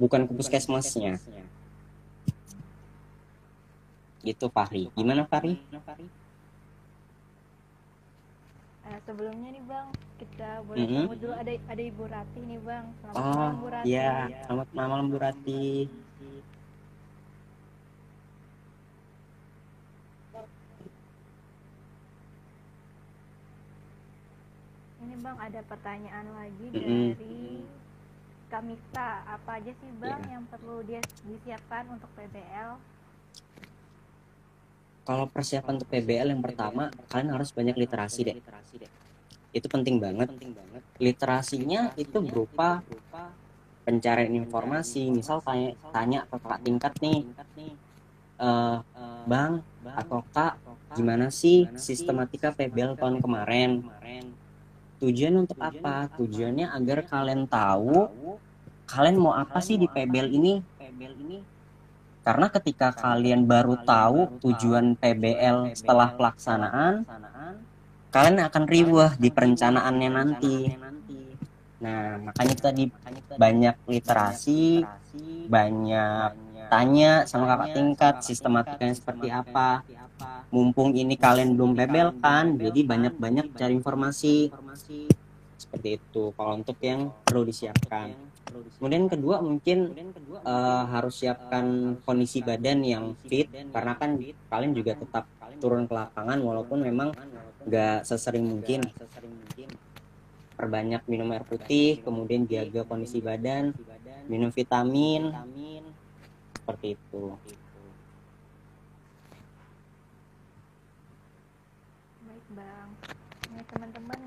bukan 0.00 0.24
ke 0.24 0.32
puskesmasnya. 0.32 1.20
gitu 4.20 4.52
Fahri. 4.52 4.92
Gimana 4.92 5.24
Fahri? 5.24 5.56
Eh, 8.90 8.98
sebelumnya 9.06 9.48
nih 9.54 9.64
bang 9.64 9.88
kita 10.20 10.60
boleh 10.66 10.82
mm 10.82 10.92
-hmm. 10.92 11.16
dulu 11.16 11.32
ada 11.32 11.52
ada 11.70 11.82
ibu 11.82 12.04
Rati 12.04 12.40
nih 12.42 12.60
bang. 12.60 12.84
Selamat 13.00 13.16
oh, 13.16 13.32
malam 13.32 13.54
Bu 13.56 13.68
Rati 13.70 13.86
iya. 13.88 14.12
Selamat 14.44 14.68
malam 14.76 15.02
Bu 15.08 15.16
Rati 15.16 15.86
ini 25.00 25.14
bang 25.22 25.36
ada 25.38 25.60
pertanyaan 25.64 26.26
lagi 26.34 26.66
mm 26.68 26.76
-hmm. 26.76 27.06
dari 27.16 27.44
Kamista 28.50 29.22
apa 29.24 29.62
aja 29.62 29.70
sih 29.70 29.90
bang 30.02 30.20
Iya. 30.26 30.32
yang 30.34 30.44
perlu 30.50 30.82
dia 30.82 31.00
disiapkan 31.22 31.86
untuk 31.94 32.10
PBL 32.18 32.76
Kalau 35.00 35.26
persiapan 35.26 35.74
untuk 35.80 35.90
PBL 35.90 36.28
yang 36.30 36.42
pertama, 36.44 36.92
kalian 37.10 37.34
harus 37.34 37.50
banyak 37.50 37.74
literasi 37.74 38.20
deh. 38.30 38.38
Itu 39.50 39.66
penting 39.66 39.98
banget. 39.98 40.30
Literasinya 41.02 41.90
itu 41.98 42.22
berupa 42.22 42.84
pencarian 43.82 44.30
informasi. 44.30 45.10
Misal 45.10 45.42
tanya, 45.42 45.74
tanya 45.90 46.18
ke 46.30 46.36
kakak 46.38 46.60
tingkat 46.62 46.92
nih, 47.02 47.26
eh, 48.38 48.78
bang 49.26 49.52
atau 49.96 50.22
kak, 50.30 50.62
gimana 50.94 51.26
sih 51.34 51.66
sistematika 51.74 52.54
PBL 52.54 52.94
tahun 52.94 53.18
kemarin? 53.18 53.82
Tujuan 55.00 55.34
untuk 55.42 55.58
apa? 55.58 56.06
Tujuannya 56.14 56.70
agar 56.70 57.02
kalian 57.02 57.48
tahu 57.48 58.12
kalian 58.90 59.16
mau 59.22 59.32
apa 59.38 59.62
sih 59.62 59.78
di 59.78 59.86
PBL 59.86 60.28
ini? 60.34 60.54
Karena 62.20 62.50
ketika 62.50 62.92
kalian 62.92 63.46
baru 63.46 63.78
tahu 63.80 64.42
tujuan 64.44 64.98
PBL 64.98 65.72
setelah 65.72 66.12
pelaksanaan, 66.12 67.06
kalian 68.10 68.38
akan 68.44 68.64
riweh 68.66 69.14
di 69.16 69.30
perencanaannya 69.30 70.10
nanti. 70.10 70.56
Nah, 71.80 72.20
makanya 72.20 72.54
kita 72.58 72.70
di 72.76 72.84
banyak 73.40 73.76
literasi, 73.88 74.84
banyak 75.48 76.30
tanya 76.68 77.24
sama 77.24 77.48
kakak 77.50 77.70
tingkat 77.72 78.14
sistematikanya 78.20 78.94
seperti 78.94 79.32
apa. 79.32 79.80
Mumpung 80.52 80.92
ini 80.92 81.14
kalian 81.16 81.56
belum 81.56 81.72
PBL 81.78 82.20
kan, 82.20 82.58
jadi 82.58 82.84
banyak-banyak 82.84 83.54
cari 83.56 83.74
informasi. 83.80 84.52
Seperti 85.56 85.88
itu 85.96 86.34
kalau 86.36 86.58
untuk 86.60 86.76
yang 86.82 87.14
perlu 87.24 87.48
disiapkan. 87.48 88.29
Kemudian 88.50 89.06
kedua 89.12 89.44
mungkin 89.44 89.92
eh, 90.44 90.84
harus 90.88 91.14
siapkan 91.20 91.96
kondisi 92.02 92.40
badan 92.40 92.80
yang 92.84 93.04
fit 93.28 93.48
karena 93.70 93.92
kan 93.96 94.16
kalian 94.48 94.72
juga 94.72 94.96
tetap 94.96 95.24
turun 95.60 95.84
ke 95.84 95.92
lapangan 95.92 96.40
walaupun 96.40 96.80
memang 96.80 97.12
nggak 97.68 98.08
sesering 98.08 98.48
mungkin. 98.48 98.88
Perbanyak 100.56 101.08
minum 101.08 101.32
air 101.32 101.44
putih 101.44 102.04
kemudian 102.04 102.44
jaga 102.44 102.84
kondisi 102.84 103.20
badan 103.20 103.72
minum 104.28 104.54
vitamin. 104.54 105.34
Seperti 106.56 106.94
itu. 106.94 107.34
Baik 112.22 112.46
bang. 112.54 112.88
Ini 113.50 113.62
teman-teman 113.66 114.20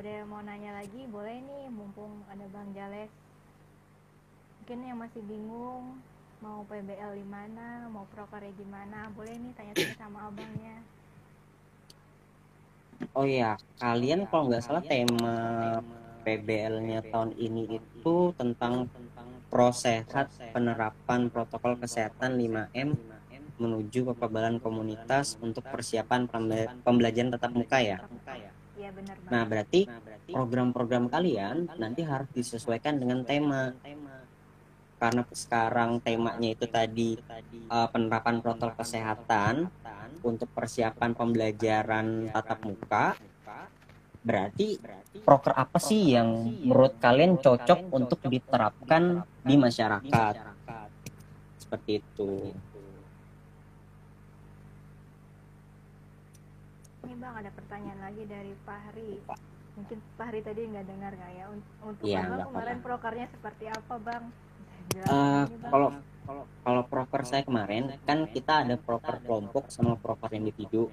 kalau 0.00 0.08
ada 0.16 0.24
yang 0.24 0.32
mau 0.32 0.40
nanya 0.40 0.72
lagi 0.80 1.04
boleh 1.12 1.44
nih 1.44 1.68
mumpung 1.68 2.24
ada 2.32 2.40
bang 2.48 2.72
Jales. 2.72 3.12
Mungkin 4.56 4.78
yang 4.88 4.96
masih 4.96 5.20
bingung 5.28 6.00
mau 6.40 6.64
PBL 6.72 7.20
di 7.20 7.26
mana 7.28 7.84
mau 7.92 8.08
prokernya 8.08 8.48
gimana 8.56 9.12
boleh 9.12 9.36
nih 9.36 9.52
tanya-tanya 9.52 10.00
sama 10.00 10.24
abangnya. 10.24 10.80
Oh 13.12 13.28
ya 13.28 13.60
kalian 13.76 14.24
kalau 14.24 14.48
nggak 14.48 14.64
salah 14.64 14.80
tema 14.80 15.36
PBL-nya 16.24 17.04
tahun 17.04 17.36
ini 17.36 17.68
itu 17.68 18.16
tentang 18.40 18.88
proses 19.52 20.08
penerapan 20.56 21.28
protokol 21.28 21.76
kesehatan 21.76 22.40
5M 22.40 22.96
menuju 23.60 24.16
kekebalan 24.16 24.64
komunitas 24.64 25.36
untuk 25.44 25.60
persiapan 25.68 26.24
pembe- 26.24 26.72
pembelajaran 26.88 27.36
tatap 27.36 27.52
muka 27.52 27.84
ya. 27.84 28.00
Nah, 29.30 29.42
berarti 29.46 29.86
program-program 30.30 31.10
kalian 31.10 31.70
nanti 31.78 32.02
harus 32.06 32.28
disesuaikan 32.34 32.98
dengan 32.98 33.24
tema. 33.26 33.74
Karena 35.00 35.24
sekarang 35.32 36.04
temanya 36.04 36.48
itu 36.52 36.68
tadi 36.68 37.16
uh, 37.72 37.88
penerapan 37.88 38.44
protokol 38.44 38.76
kesehatan 38.76 39.72
untuk 40.20 40.52
persiapan 40.52 41.16
pembelajaran 41.16 42.28
tatap 42.28 42.60
muka. 42.68 43.16
Berarti 44.20 44.76
proker 45.24 45.56
apa 45.56 45.80
sih 45.80 46.12
yang 46.12 46.52
menurut 46.60 47.00
kalian 47.00 47.40
cocok 47.40 47.88
untuk 47.88 48.20
diterapkan 48.28 49.24
di 49.40 49.56
masyarakat? 49.56 50.34
Seperti 51.56 52.04
itu. 52.04 52.52
Ini 57.00 57.14
bang 57.16 57.34
ada 57.36 57.50
pertanyaan 57.50 58.00
lagi 58.00 58.22
dari 58.24 58.52
Fahri. 58.62 59.12
Mungkin 59.74 59.98
Fahri 60.14 60.40
tadi 60.40 60.60
nggak 60.66 60.86
dengar 60.86 61.12
nggak 61.14 61.32
ya? 61.32 61.44
Un- 61.48 61.68
Untuk 61.82 62.04
abang 62.06 62.26
nggak 62.28 62.46
kemarin 62.46 62.76
apa-apa. 62.76 62.86
prokernya 62.86 63.26
seperti 63.30 63.64
apa 63.68 63.94
bang? 63.98 64.24
Eh, 64.90 65.04
Bang. 65.46 65.70
kalau 65.70 65.88
kalau 66.20 66.44
kalau 66.60 66.82
proker 66.84 67.22
saya 67.24 67.42
kemarin 67.42 67.94
kan 68.04 68.26
kita 68.26 68.66
ada 68.66 68.76
proker 68.76 69.22
kelompok 69.22 69.70
sama 69.70 69.94
proker 69.96 70.30
individu. 70.32 70.90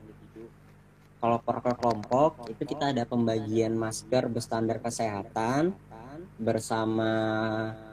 Kalau 1.18 1.42
proker 1.42 1.74
kelompok 1.76 2.46
itu 2.48 2.64
kita 2.64 2.94
ada 2.94 3.04
pembagian 3.04 3.74
masker 3.74 4.30
berstandar 4.30 4.78
kesehatan 4.78 5.74
bersama 6.38 7.10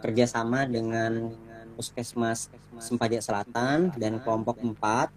kerjasama 0.01 0.69
dengan 0.69 1.33
puskesmas 1.75 2.53
Sempaja 2.77 3.19
Selatan 3.19 3.91
dan 3.97 4.21
kelompok 4.21 4.61
4 4.61 5.09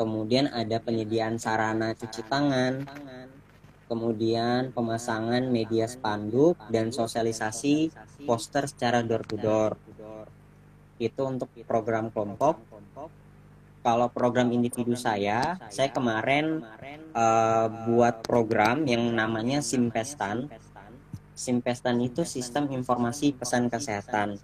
kemudian 0.00 0.48
ada 0.48 0.80
penyediaan 0.80 1.36
sarana 1.36 1.92
cuci 1.92 2.24
tangan. 2.24 2.88
Kemudian 3.84 4.72
pemasangan 4.72 5.44
media 5.44 5.84
spanduk 5.84 6.56
dan 6.72 6.88
sosialisasi 6.88 7.92
poster 8.24 8.64
secara 8.64 9.04
door 9.04 9.28
to 9.28 9.36
door. 9.36 9.76
Itu 10.96 11.28
untuk 11.28 11.52
program 11.68 12.08
kelompok. 12.08 12.64
Kalau 13.84 14.08
program 14.08 14.48
individu 14.56 14.96
saya 14.96 15.60
saya 15.68 15.92
kemarin 15.92 16.64
eh, 17.12 17.66
buat 17.88 18.24
program 18.24 18.88
yang 18.88 19.04
namanya 19.12 19.60
Simpestan 19.60 20.48
Simpestan 21.40 21.96
itu 22.04 22.20
sistem 22.28 22.68
informasi 22.68 23.32
pesan 23.32 23.72
kesehatan. 23.72 24.36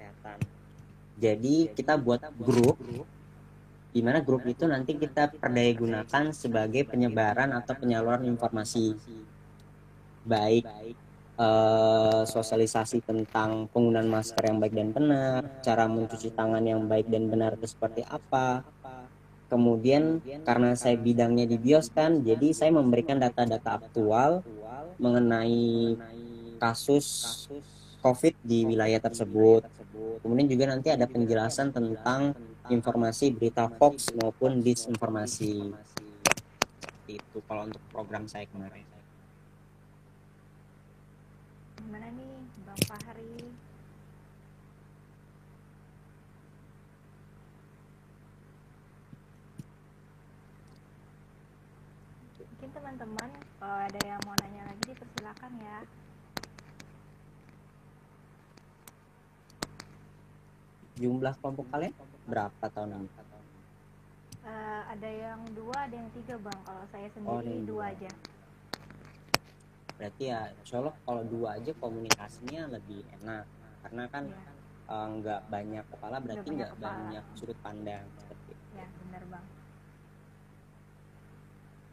Jadi 1.21 1.69
kita 1.77 2.01
buat 2.01 2.25
grup 2.41 2.81
di 3.97 4.05
mana 4.05 4.21
grup 4.21 4.45
itu 4.45 4.69
nanti 4.69 5.01
kita 5.01 5.33
perdaya 5.41 5.73
gunakan 5.73 6.29
sebagai 6.37 6.85
penyebaran 6.85 7.49
atau 7.57 7.73
penyaluran 7.73 8.29
informasi 8.29 8.93
baik 10.21 10.69
eh, 11.41 12.23
sosialisasi 12.29 13.01
tentang 13.09 13.73
penggunaan 13.73 14.05
masker 14.05 14.53
yang 14.53 14.61
baik 14.61 14.77
dan 14.77 14.93
benar, 14.93 15.41
cara 15.65 15.89
mencuci 15.89 16.29
tangan 16.37 16.61
yang 16.61 16.85
baik 16.85 17.09
dan 17.09 17.33
benar 17.33 17.57
itu 17.57 17.73
seperti 17.73 18.05
apa. 18.05 18.69
Kemudian 19.49 20.21
karena 20.45 20.77
saya 20.77 21.01
bidangnya 21.01 21.49
di 21.49 21.57
bios 21.57 21.89
kan, 21.89 22.21
jadi 22.21 22.53
saya 22.53 22.77
memberikan 22.77 23.17
data-data 23.17 23.81
aktual 23.81 24.45
mengenai 25.01 25.97
kasus 26.61 27.49
COVID 28.05 28.35
di 28.45 28.69
wilayah 28.69 29.01
tersebut. 29.01 29.65
Kemudian 30.21 30.51
juga 30.51 30.65
nanti 30.69 30.93
ada 30.93 31.07
penjelasan 31.09 31.71
tentang 31.71 32.35
informasi 32.71 33.31
berita 33.31 33.71
hoax 33.79 34.11
maupun 34.19 34.59
disinformasi. 34.59 35.71
Itu 37.07 37.39
kalau 37.47 37.71
untuk 37.71 37.83
program 37.95 38.27
saya 38.27 38.51
kemarin. 38.51 38.83
Gimana 41.79 42.11
nih 42.11 42.33
Bang 42.67 42.81
Fahri? 42.91 43.47
Mungkin 52.57 52.71
teman-teman 52.75 53.31
kalau 53.63 53.79
ada 53.87 54.01
yang 54.03 54.21
mau 54.27 54.35
nanya 54.43 54.67
lagi 54.67 54.83
dipersilakan 54.91 55.53
ya. 55.63 55.79
Jumlah 60.97 61.35
kelompok 61.37 61.67
kalian 61.69 61.93
berapa 62.25 62.65
tahun 62.67 62.91
ini? 62.97 63.09
Eh, 64.47 64.83
ada 64.87 65.11
yang 65.11 65.41
dua, 65.53 65.77
ada 65.85 65.95
yang 65.95 66.11
tiga 66.15 66.39
bang. 66.39 66.61
Kalau 66.63 66.85
saya 66.89 67.07
Oh, 67.07 67.13
sendiri 67.13 67.51
yang 67.53 67.67
dua 67.67 67.85
aja. 67.93 68.11
Berarti 69.97 70.25
ya 70.25 70.41
insya 70.55 70.77
Allah 70.79 70.95
kalau 71.03 71.23
dua 71.25 71.49
aja 71.57 71.73
komunikasinya 71.75 72.63
lebih 72.71 73.01
enak 73.17 73.45
karena 73.83 74.05
kan 74.07 74.25
Ya, 74.27 74.41
eh, 74.87 75.07
nggak 75.17 75.41
banyak 75.47 75.85
kepala 75.89 76.17
berarti 76.19 76.41
banyak 76.43 76.57
nggak 76.57 76.73
kepala. 76.73 76.87
banyak 76.87 77.25
sudut 77.35 77.59
pandang 77.61 78.05
seperti 78.17 78.51
itu. 78.51 78.65
ya 78.73 78.87
benar 79.03 79.23
bang. 79.27 79.47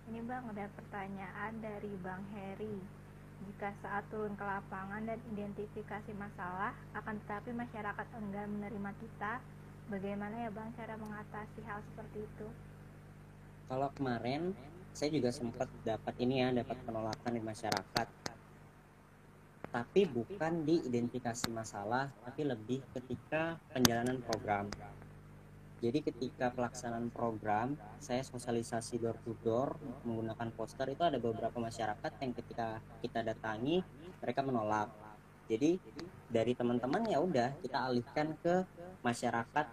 Ini 0.03 0.19
bang 0.21 0.43
ada 0.45 0.65
pertanyaan 0.69 1.53
dari 1.57 1.91
Bang 1.97 2.23
Heri. 2.29 2.77
Jika 3.43 3.69
saat 3.83 4.07
turun 4.07 4.33
ke 4.39 4.45
lapangan 4.45 5.03
dan 5.03 5.19
identifikasi 5.35 6.11
masalah, 6.15 6.71
akan 6.95 7.19
tetapi 7.27 7.51
masyarakat 7.51 8.07
enggan 8.15 8.47
menerima 8.59 8.91
kita, 9.03 9.43
bagaimana 9.91 10.47
ya 10.47 10.49
bang 10.51 10.69
cara 10.79 10.95
mengatasi 10.95 11.59
hal 11.67 11.83
seperti 11.91 12.23
itu? 12.23 12.47
Kalau 13.67 13.89
kemarin 13.95 14.55
saya 14.93 15.09
juga 15.09 15.33
sempat 15.33 15.67
dapat 15.83 16.15
ini 16.21 16.45
ya 16.45 16.53
dapat 16.53 16.77
penolakan 16.85 17.33
di 17.33 17.41
masyarakat 17.41 18.07
tapi 19.73 20.05
bukan 20.05 20.69
di 20.69 20.85
identifikasi 20.85 21.49
masalah, 21.49 22.13
tapi 22.21 22.45
lebih 22.45 22.85
ketika 22.93 23.57
penjalanan 23.73 24.21
program. 24.21 24.69
Jadi 25.83 25.99
ketika 25.99 26.47
pelaksanaan 26.47 27.11
program, 27.11 27.75
saya 27.99 28.23
sosialisasi 28.23 29.03
door 29.03 29.19
to 29.19 29.35
door 29.43 29.75
menggunakan 30.07 30.47
poster 30.55 30.87
itu 30.87 31.03
ada 31.03 31.19
beberapa 31.19 31.59
masyarakat 31.59 32.11
yang 32.23 32.31
ketika 32.39 32.79
kita 33.03 33.19
datangi 33.19 33.83
mereka 34.23 34.47
menolak. 34.47 34.87
Jadi 35.51 35.75
dari 36.31 36.55
teman-teman 36.55 37.03
ya 37.11 37.19
udah 37.19 37.59
kita 37.59 37.83
alihkan 37.83 38.31
ke 38.39 38.63
masyarakat 39.03 39.67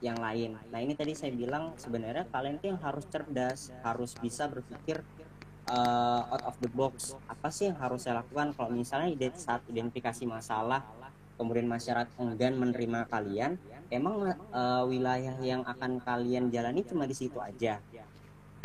yang 0.00 0.16
lain. 0.16 0.56
Nah 0.72 0.80
ini 0.80 0.96
tadi 0.96 1.12
saya 1.12 1.36
bilang 1.36 1.76
sebenarnya 1.76 2.24
kalian 2.32 2.56
tuh 2.56 2.72
yang 2.72 2.80
harus 2.80 3.04
cerdas, 3.12 3.68
harus 3.84 4.16
bisa 4.16 4.48
berpikir 4.48 5.04
uh, 5.68 6.24
out 6.32 6.44
of 6.48 6.56
the 6.64 6.72
box. 6.72 7.12
Apa 7.28 7.52
sih 7.52 7.68
yang 7.68 7.76
harus 7.76 8.08
saya 8.08 8.24
lakukan 8.24 8.56
kalau 8.56 8.72
misalnya 8.72 9.12
saat 9.36 9.60
identifikasi 9.68 10.24
masalah, 10.24 10.88
kemudian 11.38 11.70
masyarakat 11.70 12.10
enggan 12.18 12.58
menerima 12.58 13.06
kalian, 13.06 13.56
emang 13.88 14.34
uh, 14.50 14.82
wilayah 14.84 15.38
yang 15.38 15.62
akan 15.62 16.02
kalian 16.02 16.50
jalani 16.50 16.82
cuma 16.82 17.06
di 17.06 17.14
situ 17.14 17.38
aja. 17.38 17.78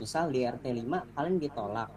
Misal 0.02 0.34
di 0.34 0.42
RT 0.42 0.66
5 0.74 1.14
kalian 1.14 1.38
ditolak. 1.38 1.90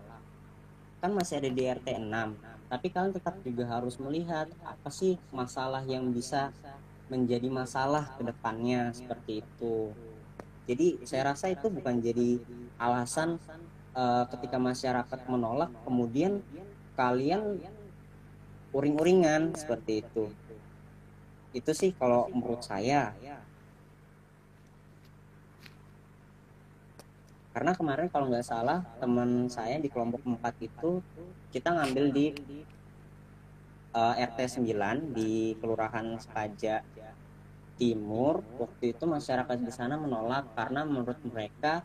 Kan 1.01 1.17
masih 1.17 1.41
ada 1.41 1.49
di 1.49 1.62
RT 1.65 1.89
6 1.97 2.57
tapi 2.67 2.91
kalian 2.91 3.15
tetap 3.15 3.39
juga 3.47 3.65
harus 3.79 3.95
melihat 4.03 4.51
apa 4.67 4.91
sih 4.91 5.15
masalah 5.31 5.87
yang 5.87 6.11
bisa 6.11 6.51
menjadi 7.07 7.47
masalah 7.47 8.11
ke 8.19 8.27
depannya 8.27 8.91
seperti 8.91 9.47
itu. 9.47 9.95
Jadi 10.67 11.07
saya 11.07 11.31
rasa 11.31 11.47
itu 11.47 11.71
bukan 11.71 12.03
jadi 12.03 12.43
alasan 12.83 13.39
uh, 13.95 14.27
ketika 14.35 14.59
masyarakat 14.59 15.21
menolak 15.31 15.71
kemudian 15.87 16.43
kalian 16.99 17.62
uring-uringan 18.75 19.55
seperti 19.55 20.03
itu 20.03 20.27
itu 21.57 21.73
sih 21.73 21.90
kalau 21.97 22.29
menurut 22.29 22.61
saya 22.61 23.16
karena 27.57 27.73
kemarin 27.73 28.12
kalau 28.12 28.29
nggak 28.29 28.45
salah 28.45 28.85
teman 29.01 29.49
saya 29.49 29.81
di 29.81 29.88
kelompok 29.88 30.21
4 30.29 30.45
itu 30.61 31.01
kita 31.49 31.73
ngambil 31.73 32.12
di 32.12 32.27
uh, 33.97 34.12
RT 34.12 34.61
9 34.61 35.16
di 35.16 35.57
Kelurahan 35.57 36.21
Sepaja 36.21 36.85
Timur. 37.81 38.45
Waktu 38.61 38.92
itu 38.92 39.09
masyarakat 39.09 39.57
di 39.57 39.73
sana 39.73 39.97
menolak 39.97 40.53
karena 40.53 40.85
menurut 40.85 41.16
mereka 41.25 41.81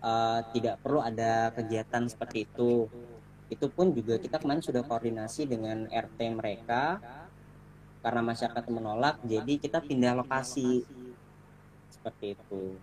uh, 0.00 0.40
tidak 0.56 0.80
perlu 0.80 1.04
ada 1.04 1.52
kegiatan 1.52 2.08
seperti 2.08 2.48
itu. 2.48 2.88
Itu 3.52 3.68
pun 3.68 3.92
juga 3.92 4.16
kita 4.16 4.40
kemarin 4.40 4.64
sudah 4.64 4.80
koordinasi 4.88 5.44
dengan 5.44 5.84
RT 5.84 6.18
mereka 6.32 6.96
karena 8.00 8.22
masyarakat 8.24 8.64
menolak 8.72 9.20
jadi 9.24 9.52
kita 9.60 9.84
pindah 9.84 10.16
lokasi. 10.16 10.84
Seperti 11.92 12.32
itu. 12.32 12.80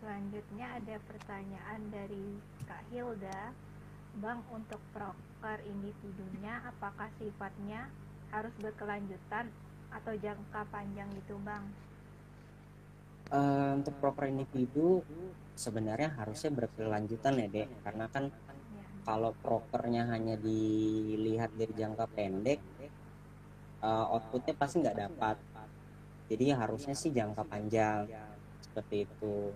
Selanjutnya 0.00 0.66
ada 0.76 0.96
pertanyaan 1.08 1.80
dari 1.92 2.40
Kak 2.68 2.82
Hilda. 2.92 3.52
Bang 4.20 4.42
untuk 4.50 4.82
proker 4.90 5.62
individunya 5.64 6.60
apakah 6.66 7.08
sifatnya 7.16 7.86
harus 8.34 8.50
berkelanjutan 8.58 9.48
atau 9.90 10.12
jangka 10.18 10.66
panjang 10.68 11.06
gitu 11.14 11.38
Bang? 11.46 11.62
Uh, 13.30 13.78
untuk 13.78 13.94
proker 14.02 14.26
individu 14.26 15.06
sebenarnya 15.54 16.10
harusnya 16.18 16.50
berkelanjutan 16.50 17.38
ya 17.38 17.46
dek. 17.46 17.68
Karena 17.86 18.04
kan 18.10 18.34
kalau 19.10 19.34
propernya 19.42 20.06
hanya 20.06 20.38
dilihat 20.38 21.50
dari 21.58 21.74
jangka 21.74 22.06
pendek 22.14 22.62
uh, 23.82 24.06
outputnya 24.14 24.54
pasti 24.54 24.78
nggak 24.78 24.98
dapat. 25.02 25.34
Jadi 26.30 26.54
harusnya 26.54 26.94
sih 26.94 27.10
jangka 27.10 27.42
panjang 27.42 28.06
seperti 28.62 29.10
itu. 29.10 29.50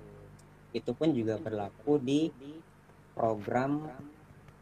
Itu 0.75 0.90
pun 0.99 1.14
juga 1.14 1.38
berlaku 1.38 2.03
di 2.03 2.35
program 3.14 3.87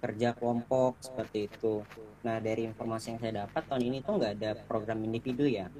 kerja 0.04 0.36
kelompok 0.36 1.00
seperti 1.00 1.48
itu. 1.48 1.80
Nah 2.20 2.36
dari 2.36 2.68
informasi 2.68 3.16
yang 3.16 3.20
saya 3.24 3.48
dapat 3.48 3.64
tahun 3.64 3.88
ini 3.88 3.98
tuh 4.04 4.20
nggak 4.20 4.32
ada 4.44 4.50
program 4.68 5.00
individu 5.08 5.48
ya? 5.48 5.72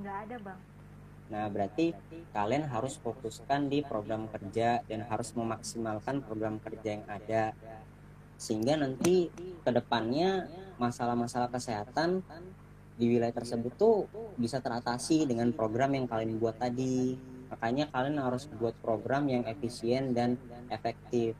Nggak 0.00 0.16
ada 0.24 0.36
bang 0.40 0.60
Nah, 1.26 1.50
berarti 1.50 1.90
kalian 2.30 2.70
harus 2.70 2.94
fokuskan 3.02 3.66
di 3.66 3.82
program 3.82 4.30
kerja 4.30 4.78
dan 4.86 5.02
harus 5.10 5.34
memaksimalkan 5.34 6.22
program 6.22 6.62
kerja 6.62 7.02
yang 7.02 7.04
ada. 7.10 7.50
Sehingga 8.38 8.78
nanti 8.78 9.26
ke 9.34 9.70
depannya 9.74 10.46
masalah-masalah 10.78 11.50
kesehatan 11.50 12.22
di 12.96 13.10
wilayah 13.10 13.34
tersebut 13.34 13.72
tuh 13.74 14.06
bisa 14.38 14.62
teratasi 14.62 15.26
dengan 15.26 15.50
program 15.50 15.98
yang 15.98 16.06
kalian 16.06 16.38
buat 16.38 16.56
tadi. 16.62 17.18
Makanya 17.50 17.90
kalian 17.90 18.22
harus 18.22 18.46
buat 18.46 18.74
program 18.78 19.26
yang 19.26 19.42
efisien 19.50 20.14
dan 20.14 20.38
efektif. 20.70 21.34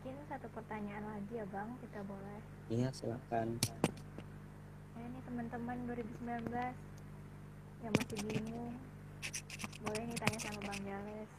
Mungkin 0.00 0.16
satu 0.32 0.48
pertanyaan 0.56 1.04
lagi 1.04 1.34
ya 1.36 1.44
Bang, 1.52 1.76
kita 1.84 2.00
boleh? 2.08 2.40
Iya, 2.72 2.88
silakan 2.94 3.60
nih 5.10 5.22
teman-teman 5.26 5.76
2019 5.90 6.46
yang 7.82 7.92
masih 7.98 8.18
bingung 8.30 8.72
boleh 9.82 10.02
nih 10.06 10.18
tanya 10.22 10.38
sama 10.38 10.60
Bang 10.62 10.82
Jales 10.86 11.30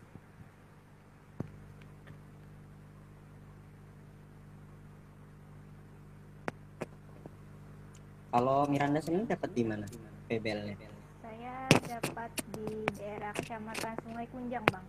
Kalau 8.31 8.63
Miranda 8.71 9.03
sendiri 9.03 9.27
dapat 9.27 9.51
di 9.51 9.63
mana 9.67 9.83
PBL-nya? 10.31 10.87
Saya 11.19 11.67
dapat 11.83 12.31
di 12.55 12.87
daerah 12.95 13.35
Kecamatan 13.35 13.91
Sungai 14.07 14.23
Kunjang, 14.31 14.63
Bang. 14.71 14.87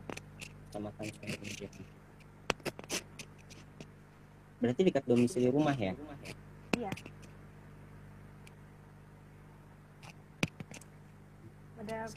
Kecamatan 0.70 1.10
Sungai 1.10 1.34
Kunjang. 1.42 1.74
Berarti 4.62 4.80
dekat 4.86 5.02
domisili 5.10 5.50
rumah 5.50 5.74
ya? 5.74 5.90
Iya. 6.78 6.94
Ada 11.92 12.08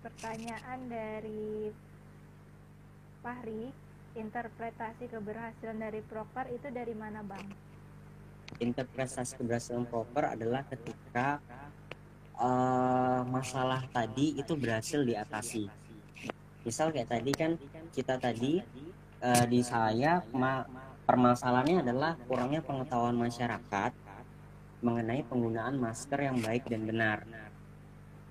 pertanyaan 0.00 0.88
dari 0.88 1.68
Fahri 3.20 3.68
interpretasi 4.16 5.04
keberhasilan 5.12 5.76
dari 5.76 6.00
proker 6.00 6.48
itu 6.48 6.72
dari 6.72 6.96
mana 6.96 7.20
bang? 7.20 7.44
Interpretasi 8.56 9.36
keberhasilan 9.36 9.84
proker 9.84 10.32
adalah 10.32 10.64
ketika 10.64 11.44
uh, 12.40 13.20
masalah 13.28 13.84
tadi 13.92 14.40
itu 14.40 14.56
berhasil 14.56 15.04
diatasi. 15.04 15.68
Misal 16.64 16.88
kayak 16.96 17.12
tadi 17.12 17.32
kan 17.36 17.60
kita 17.92 18.16
tadi 18.16 18.64
uh, 19.20 19.44
di 19.44 19.60
saya 19.60 20.24
permasalahannya 21.04 21.84
adalah 21.84 22.16
kurangnya 22.24 22.64
pengetahuan 22.64 23.16
masyarakat 23.20 23.92
mengenai 24.80 25.20
penggunaan 25.28 25.76
masker 25.76 26.32
yang 26.32 26.40
baik 26.40 26.64
dan 26.64 26.88
benar. 26.88 27.28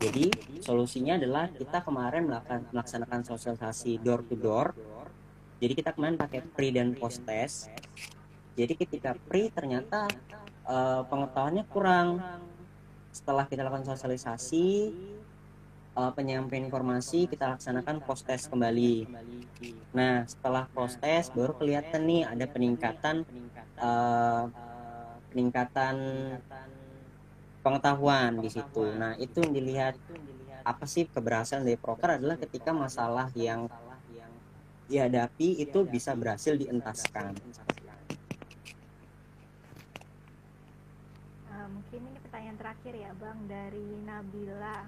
Jadi 0.02 0.34
solusinya 0.66 1.22
adalah 1.22 1.46
kita 1.54 1.86
kemarin 1.86 2.26
melaksanakan 2.74 3.22
sosialisasi 3.22 4.02
door 4.02 4.26
to 4.26 4.34
door. 4.34 4.74
Jadi 5.62 5.78
kita 5.78 5.94
kemarin 5.94 6.18
pakai 6.18 6.42
pre 6.42 6.74
dan 6.74 6.98
post 6.98 7.22
test. 7.22 7.70
Jadi 8.58 8.74
ketika 8.74 9.14
pre 9.14 9.54
ternyata 9.54 10.10
uh, 10.66 11.06
pengetahuannya 11.06 11.66
kurang. 11.70 12.18
Setelah 13.12 13.46
kita 13.46 13.68
lakukan 13.68 13.86
sosialisasi, 13.86 14.96
uh, 15.96 16.12
penyampaian 16.16 16.64
informasi 16.66 17.28
kita 17.28 17.56
laksanakan 17.56 18.02
post 18.04 18.26
test 18.26 18.48
kembali. 18.50 19.08
Nah 19.94 20.26
setelah 20.28 20.68
post 20.72 20.98
test 20.98 21.36
baru 21.36 21.54
kelihatan 21.56 22.02
nih 22.08 22.24
ada 22.26 22.46
peningkatan 22.48 23.28
uh, 23.80 24.48
peningkatan 25.32 25.96
pengetahuan 27.62 28.42
di 28.42 28.50
situ. 28.50 28.84
Nah, 28.98 29.14
itu 29.22 29.42
yang 29.42 29.54
dilihat 29.54 29.96
apa 30.62 30.86
sih 30.86 31.10
keberhasilan 31.10 31.66
dari 31.66 31.78
proker 31.78 32.22
adalah 32.22 32.38
ketika 32.38 32.70
masalah 32.74 33.30
yang 33.34 33.66
dihadapi 34.92 35.64
itu 35.64 35.88
bisa 35.88 36.12
berhasil 36.14 36.54
dientaskan. 36.60 37.40
Uh, 41.48 41.68
mungkin 41.72 42.00
ini 42.12 42.20
pertanyaan 42.28 42.58
terakhir 42.60 42.94
ya, 43.00 43.12
Bang, 43.16 43.40
dari 43.48 43.88
Nabila. 44.04 44.84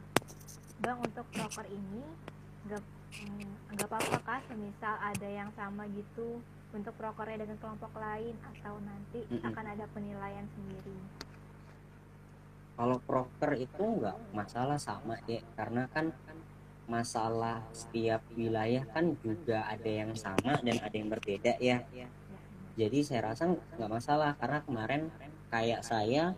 Bang, 0.84 1.00
untuk 1.00 1.24
proker 1.32 1.64
ini 1.72 2.04
nggak 2.68 2.84
mm, 3.24 3.76
nggak 3.80 3.88
apa-apa 3.88 4.18
kah 4.24 4.42
semisal 4.52 4.96
ada 5.00 5.28
yang 5.28 5.52
sama 5.56 5.88
gitu 5.92 6.44
untuk 6.76 6.92
prokernya 6.98 7.46
dengan 7.48 7.58
kelompok 7.62 7.94
lain 7.96 8.36
atau 8.56 8.76
nanti 8.84 9.24
mm 9.24 9.40
-hmm. 9.40 9.50
akan 9.52 9.66
ada 9.72 9.86
penilaian 9.96 10.46
sendiri? 10.58 10.98
Kalau 12.74 12.98
proker 13.04 13.54
itu 13.58 13.84
nggak 14.02 14.18
masalah 14.34 14.78
sama 14.82 15.18
ya 15.30 15.42
karena 15.54 15.86
kan 15.94 16.10
masalah 16.84 17.64
setiap 17.72 18.20
wilayah 18.36 18.84
kan 18.92 19.16
juga 19.24 19.64
ada 19.70 19.88
yang 19.88 20.12
sama 20.18 20.60
dan 20.60 20.78
ada 20.84 20.96
yang 20.96 21.10
berbeda 21.10 21.56
ya. 21.62 21.86
Jadi 22.74 23.06
saya 23.06 23.32
rasa 23.32 23.54
nggak 23.54 23.92
masalah 23.92 24.34
karena 24.42 24.60
kemarin 24.66 25.02
kayak 25.54 25.86
saya 25.86 26.34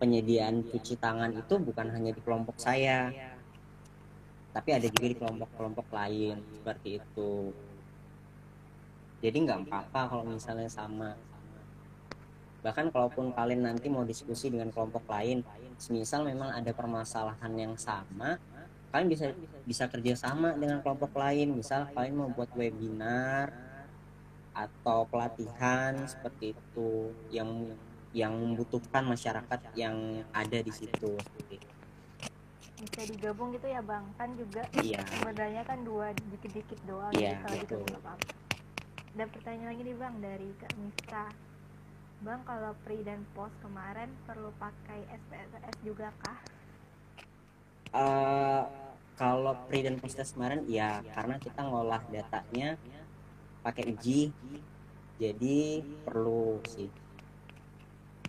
penyediaan 0.00 0.64
cuci 0.64 0.96
tangan 0.96 1.32
itu 1.36 1.54
bukan 1.60 1.92
hanya 1.92 2.12
di 2.12 2.20
kelompok 2.24 2.56
saya 2.56 3.12
tapi 4.56 4.72
ada 4.72 4.88
juga 4.88 5.06
di 5.12 5.16
kelompok-kelompok 5.20 5.86
lain 5.92 6.40
seperti 6.56 6.96
itu. 6.96 7.52
Jadi 9.20 9.36
nggak 9.44 9.68
apa-apa 9.68 10.00
kalau 10.16 10.24
misalnya 10.24 10.64
sama. 10.72 11.12
Bahkan 12.64 12.88
kalaupun 12.88 13.36
kalian 13.36 13.68
nanti 13.68 13.92
mau 13.92 14.08
diskusi 14.08 14.48
dengan 14.48 14.72
kelompok 14.72 15.04
lain 15.12 15.44
semisal 15.76 16.24
memang 16.24 16.52
ada 16.52 16.72
permasalahan 16.72 17.52
yang 17.56 17.74
sama 17.76 18.40
kalian 18.96 19.12
bisa 19.12 19.26
bisa 19.68 19.84
kerjasama 19.92 20.56
dengan 20.56 20.80
kelompok 20.80 21.12
lain. 21.20 21.52
Misal 21.52 21.84
kalian 21.92 22.16
mau 22.16 22.32
buat 22.32 22.48
webinar 22.56 23.52
atau 24.56 25.04
pelatihan 25.04 25.92
seperti 26.08 26.56
itu 26.56 27.12
yang 27.28 27.76
yang 28.16 28.32
membutuhkan 28.32 29.04
masyarakat 29.04 29.60
yang 29.76 30.24
ada 30.32 30.58
di 30.64 30.72
situ. 30.72 31.12
Bisa 32.76 33.04
digabung 33.04 33.52
gitu 33.52 33.68
ya 33.68 33.84
bang. 33.84 34.04
Kan 34.16 34.32
juga 34.32 34.64
iya. 34.80 35.04
sebenarnya 35.04 35.60
kan 35.68 35.84
dua 35.84 36.16
dikit-dikit 36.32 36.80
doang 36.88 37.12
Iya, 37.12 37.36
jadi 37.36 37.44
kalau 37.44 37.56
gitu 37.60 37.74
nggak 37.84 38.00
apa-apa. 38.00 38.32
Dan 39.16 39.26
pertanyaan 39.28 39.68
lagi 39.76 39.82
nih 39.84 39.96
bang 40.00 40.14
dari 40.24 40.48
kak 40.56 40.72
Mista 40.80 41.24
bang 42.24 42.40
kalau 42.48 42.72
pre 42.80 43.04
dan 43.04 43.20
post 43.36 43.52
kemarin 43.60 44.08
perlu 44.24 44.48
pakai 44.56 45.04
SPSS 45.10 45.76
juga 45.84 46.08
kah? 46.24 46.38
Eh, 47.96 48.62
kalau 49.16 49.54
pre 49.68 49.80
dan 49.84 49.96
post 50.00 50.16
test 50.16 50.36
kemarin 50.36 50.64
ya 50.68 51.00
karena 51.12 51.36
kita 51.40 51.60
ngolah 51.64 52.04
datanya 52.12 52.76
pakai 53.64 53.92
uji 53.92 54.32
jadi 55.16 55.84
perlu 56.04 56.60
sih. 56.68 56.88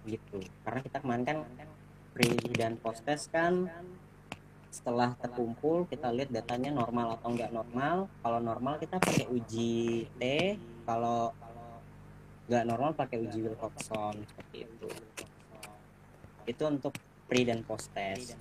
Gitu. 0.07 0.39
Karena 0.63 0.79
kita 0.79 0.97
kemarin 1.03 1.23
kan 1.27 1.38
pre 2.15 2.31
dan 2.55 2.79
post 2.79 3.03
test 3.03 3.27
kan 3.31 3.67
setelah 4.71 5.17
terkumpul 5.17 5.89
kita 5.89 6.13
lihat 6.13 6.29
datanya 6.29 6.71
normal 6.71 7.19
atau 7.19 7.33
enggak 7.33 7.51
normal. 7.51 8.07
Kalau 8.23 8.39
normal 8.39 8.79
kita 8.79 8.99
pakai 8.99 9.27
uji 9.27 10.07
T. 10.15 10.23
Kalau 10.88 11.35
nggak 12.48 12.64
normal 12.66 12.91
pakai 12.95 13.18
uji 13.20 13.39
Wilcoxon 13.43 14.16
seperti 14.24 14.58
itu. 14.64 14.89
Itu 16.48 16.64
untuk 16.66 16.93
pre 17.28 17.43
dan 17.43 17.60
post 17.68 17.91
test. 17.91 18.39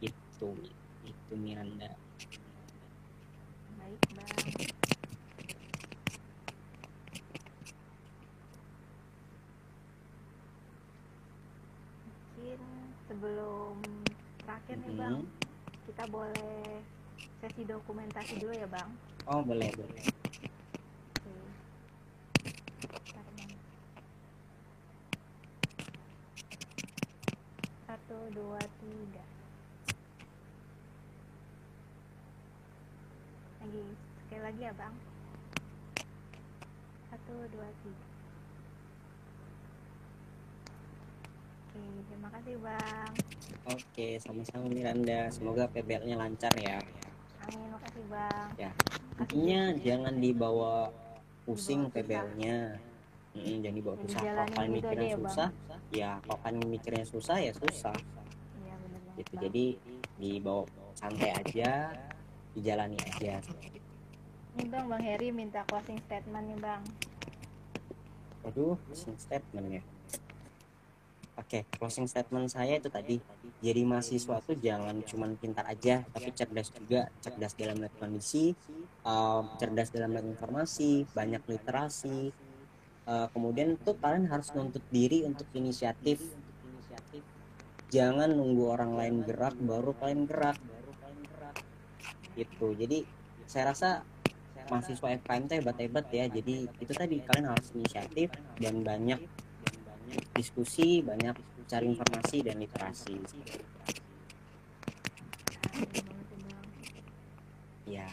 Itu 0.00 0.48
itu 1.04 1.32
Miranda. 1.34 1.90
Baik 3.78 4.02
bang 4.14 4.38
mungkin 12.04 12.60
sebelum 13.08 13.74
terakhir 14.42 14.76
nih 14.82 14.94
bang 14.96 15.16
Mhm. 15.16 15.26
kita 15.86 16.04
boleh 16.08 16.82
sesi 17.44 17.68
dokumentasi 17.68 18.40
dulu 18.40 18.56
ya 18.56 18.64
bang 18.64 18.88
oh 19.28 19.44
boleh 19.44 19.68
boleh. 19.76 20.04
Satu, 27.84 28.18
dua, 28.34 28.58
tiga. 28.82 29.24
Lagi, 33.62 33.84
sekali 34.18 34.40
lagi 34.42 34.60
ya 34.66 34.72
bang. 34.74 34.94
Satu, 37.06 37.34
dua, 37.54 37.68
tiga. 37.86 38.06
Oke, 41.70 41.80
terima 42.10 42.28
kasih 42.34 42.54
bang. 42.60 43.12
oke 43.64 44.08
sama-sama 44.20 44.66
Miranda 44.68 45.32
semoga 45.32 45.64
PBL-nya 45.72 46.20
lancar 46.20 46.52
ya 46.60 46.82
bang. 48.14 48.48
ya 48.56 48.70
intinya 49.18 49.60
jangan 49.78 50.14
dibawa 50.16 50.72
pusing 51.44 51.90
PBL-nya 51.90 52.78
Mm, 53.34 53.66
jangan 53.66 53.74
dibawa 53.74 53.94
kalian 53.98 54.70
gitu 54.70 54.70
mikirnya 54.70 55.10
ya, 55.10 55.16
susah 55.18 55.48
ya 55.90 56.10
kalau 56.22 56.38
kalian 56.38 56.66
mikirnya 56.70 57.02
susah 57.04 57.36
ya 57.42 57.50
susah 57.50 57.96
Iya 58.62 58.74
benar 58.78 59.00
banget 59.02 59.18
gitu 59.18 59.32
bang. 59.34 59.42
jadi 59.42 59.64
dibawa 60.22 60.62
santai 60.94 61.30
aja 61.34 61.70
dijalani 62.54 62.94
aja 62.94 63.42
Nih 64.54 64.70
bang, 64.70 64.86
bang 64.86 65.02
Heri 65.02 65.28
minta 65.34 65.66
closing 65.66 65.98
statement 65.98 66.46
nih 66.46 66.58
bang. 66.62 66.82
Waduh, 68.46 68.78
closing 68.86 69.18
statement 69.18 69.66
ya. 69.66 69.82
Oke, 71.34 71.66
closing 71.74 72.06
statement 72.06 72.46
saya 72.46 72.78
itu 72.78 72.86
tadi. 72.86 73.18
Jadi 73.58 73.82
mahasiswa 73.82 74.38
tuh 74.38 74.54
jangan 74.54 75.02
cuman 75.02 75.34
pintar 75.34 75.66
aja, 75.66 76.06
tapi 76.14 76.30
cerdas 76.30 76.70
juga. 76.70 77.10
Cerdas 77.18 77.58
dalam 77.58 77.82
melihat 77.82 77.94
kondisi, 77.98 78.54
um, 79.02 79.50
cerdas 79.58 79.90
dalam 79.90 80.14
melihat 80.14 80.30
informasi, 80.30 81.02
banyak 81.10 81.42
literasi. 81.42 82.30
Uh, 83.04 83.26
kemudian 83.34 83.74
tuh 83.82 83.98
kalian 83.98 84.30
harus 84.30 84.54
nuntut 84.54 84.82
diri 84.94 85.26
untuk 85.26 85.50
inisiatif. 85.58 86.22
Jangan 87.90 88.30
nunggu 88.30 88.70
orang 88.70 88.94
lain 88.94 89.26
gerak 89.26 89.58
baru 89.58 89.90
kalian 89.98 90.30
gerak. 90.30 90.58
Gitu. 92.38 92.66
Jadi 92.78 92.98
saya 93.50 93.74
rasa 93.74 94.06
mahasiswa 94.70 95.08
FKM 95.20 95.44
tuh 95.44 95.56
hebat-hebat 95.60 96.06
ya 96.08 96.24
jadi 96.26 96.66
itu 96.80 96.92
tadi 96.92 97.20
kalian 97.20 97.52
harus 97.52 97.68
inisiatif 97.76 98.32
dan 98.56 98.80
banyak 98.80 99.20
diskusi 100.36 101.00
banyak 101.00 101.36
cari 101.64 101.86
informasi 101.90 102.44
dan 102.44 102.60
literasi 102.60 103.16
ya 107.88 108.08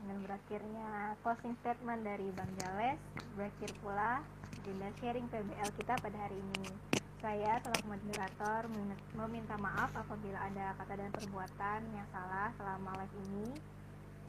Dengan 0.00 0.18
berakhirnya 0.22 1.18
closing 1.26 1.54
statement 1.58 2.06
dari 2.06 2.30
Bang 2.30 2.50
Jales, 2.62 3.00
berakhir 3.34 3.70
pula 3.82 4.22
agenda 4.54 4.86
sharing 5.02 5.26
PBL 5.30 5.70
kita 5.78 5.94
pada 5.98 6.18
hari 6.26 6.38
ini. 6.38 6.70
Saya 7.18 7.58
selaku 7.58 7.90
moderator 7.90 8.70
memin- 8.70 9.06
meminta 9.18 9.58
maaf 9.58 9.90
apabila 9.98 10.38
ada 10.46 10.78
kata 10.78 10.94
dan 10.94 11.10
perbuatan 11.10 11.80
yang 11.90 12.06
salah 12.14 12.54
selama 12.54 13.02
live 13.02 13.16
ini. 13.26 13.48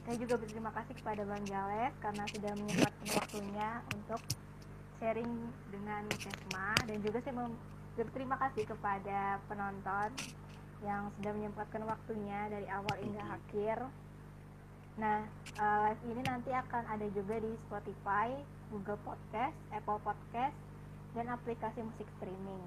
Saya 0.02 0.16
juga 0.18 0.34
berterima 0.40 0.70
kasih 0.74 0.94
kepada 0.98 1.22
Bang 1.22 1.44
Jales 1.46 1.94
karena 2.02 2.24
sudah 2.26 2.52
menyempatkan 2.58 3.08
waktunya 3.18 3.70
untuk 3.94 4.20
sharing 4.98 5.30
dengan 5.70 6.02
Kesma 6.10 6.74
dan 6.86 6.98
juga 7.02 7.18
saya 7.22 7.46
berterima 7.98 8.36
kasih 8.38 8.64
kepada 8.66 9.42
penonton 9.50 10.10
yang 10.86 11.10
sudah 11.18 11.32
menyempatkan 11.34 11.82
waktunya 11.86 12.46
dari 12.50 12.66
awal 12.70 12.94
hingga 13.02 13.24
akhir. 13.34 13.78
Nah, 14.98 15.26
eh, 15.58 15.78
live 15.90 16.02
ini 16.10 16.22
nanti 16.26 16.50
akan 16.54 16.82
ada 16.86 17.06
juga 17.10 17.38
di 17.42 17.50
Spotify, 17.66 18.34
Google 18.70 18.98
Podcast, 19.02 19.54
Apple 19.74 19.98
Podcast, 20.02 20.54
dan 21.14 21.26
aplikasi 21.30 21.82
musik 21.82 22.06
streaming. 22.18 22.62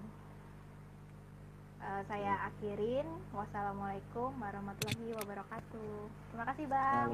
Eh, 1.82 2.02
saya 2.08 2.52
akhirin. 2.52 3.08
Wassalamualaikum 3.32 4.36
warahmatullahi 4.36 5.16
wabarakatuh. 5.20 5.96
Terima 6.32 6.46
kasih, 6.52 6.66
Bang. 6.68 7.08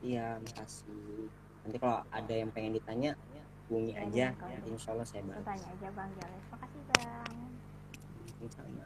Iya 0.00 0.40
makasih 0.40 1.28
nanti 1.64 1.76
kalau 1.76 2.00
ada 2.08 2.32
yang 2.32 2.50
pengen 2.52 2.80
ditanya 2.80 3.10
hubungi 3.70 3.94
Ya, 3.94 4.02
aja 4.02 4.26
nanti 4.34 4.68
insya 4.74 4.90
Allah 4.98 5.06
saya 5.06 5.22
bantu 5.22 5.46
Tanya 5.46 5.66
aja, 5.70 5.88
Bang 5.94 6.10
Jales. 6.18 6.44
Makasih, 6.50 6.82
Bang. 6.90 7.38
sama 8.50 8.82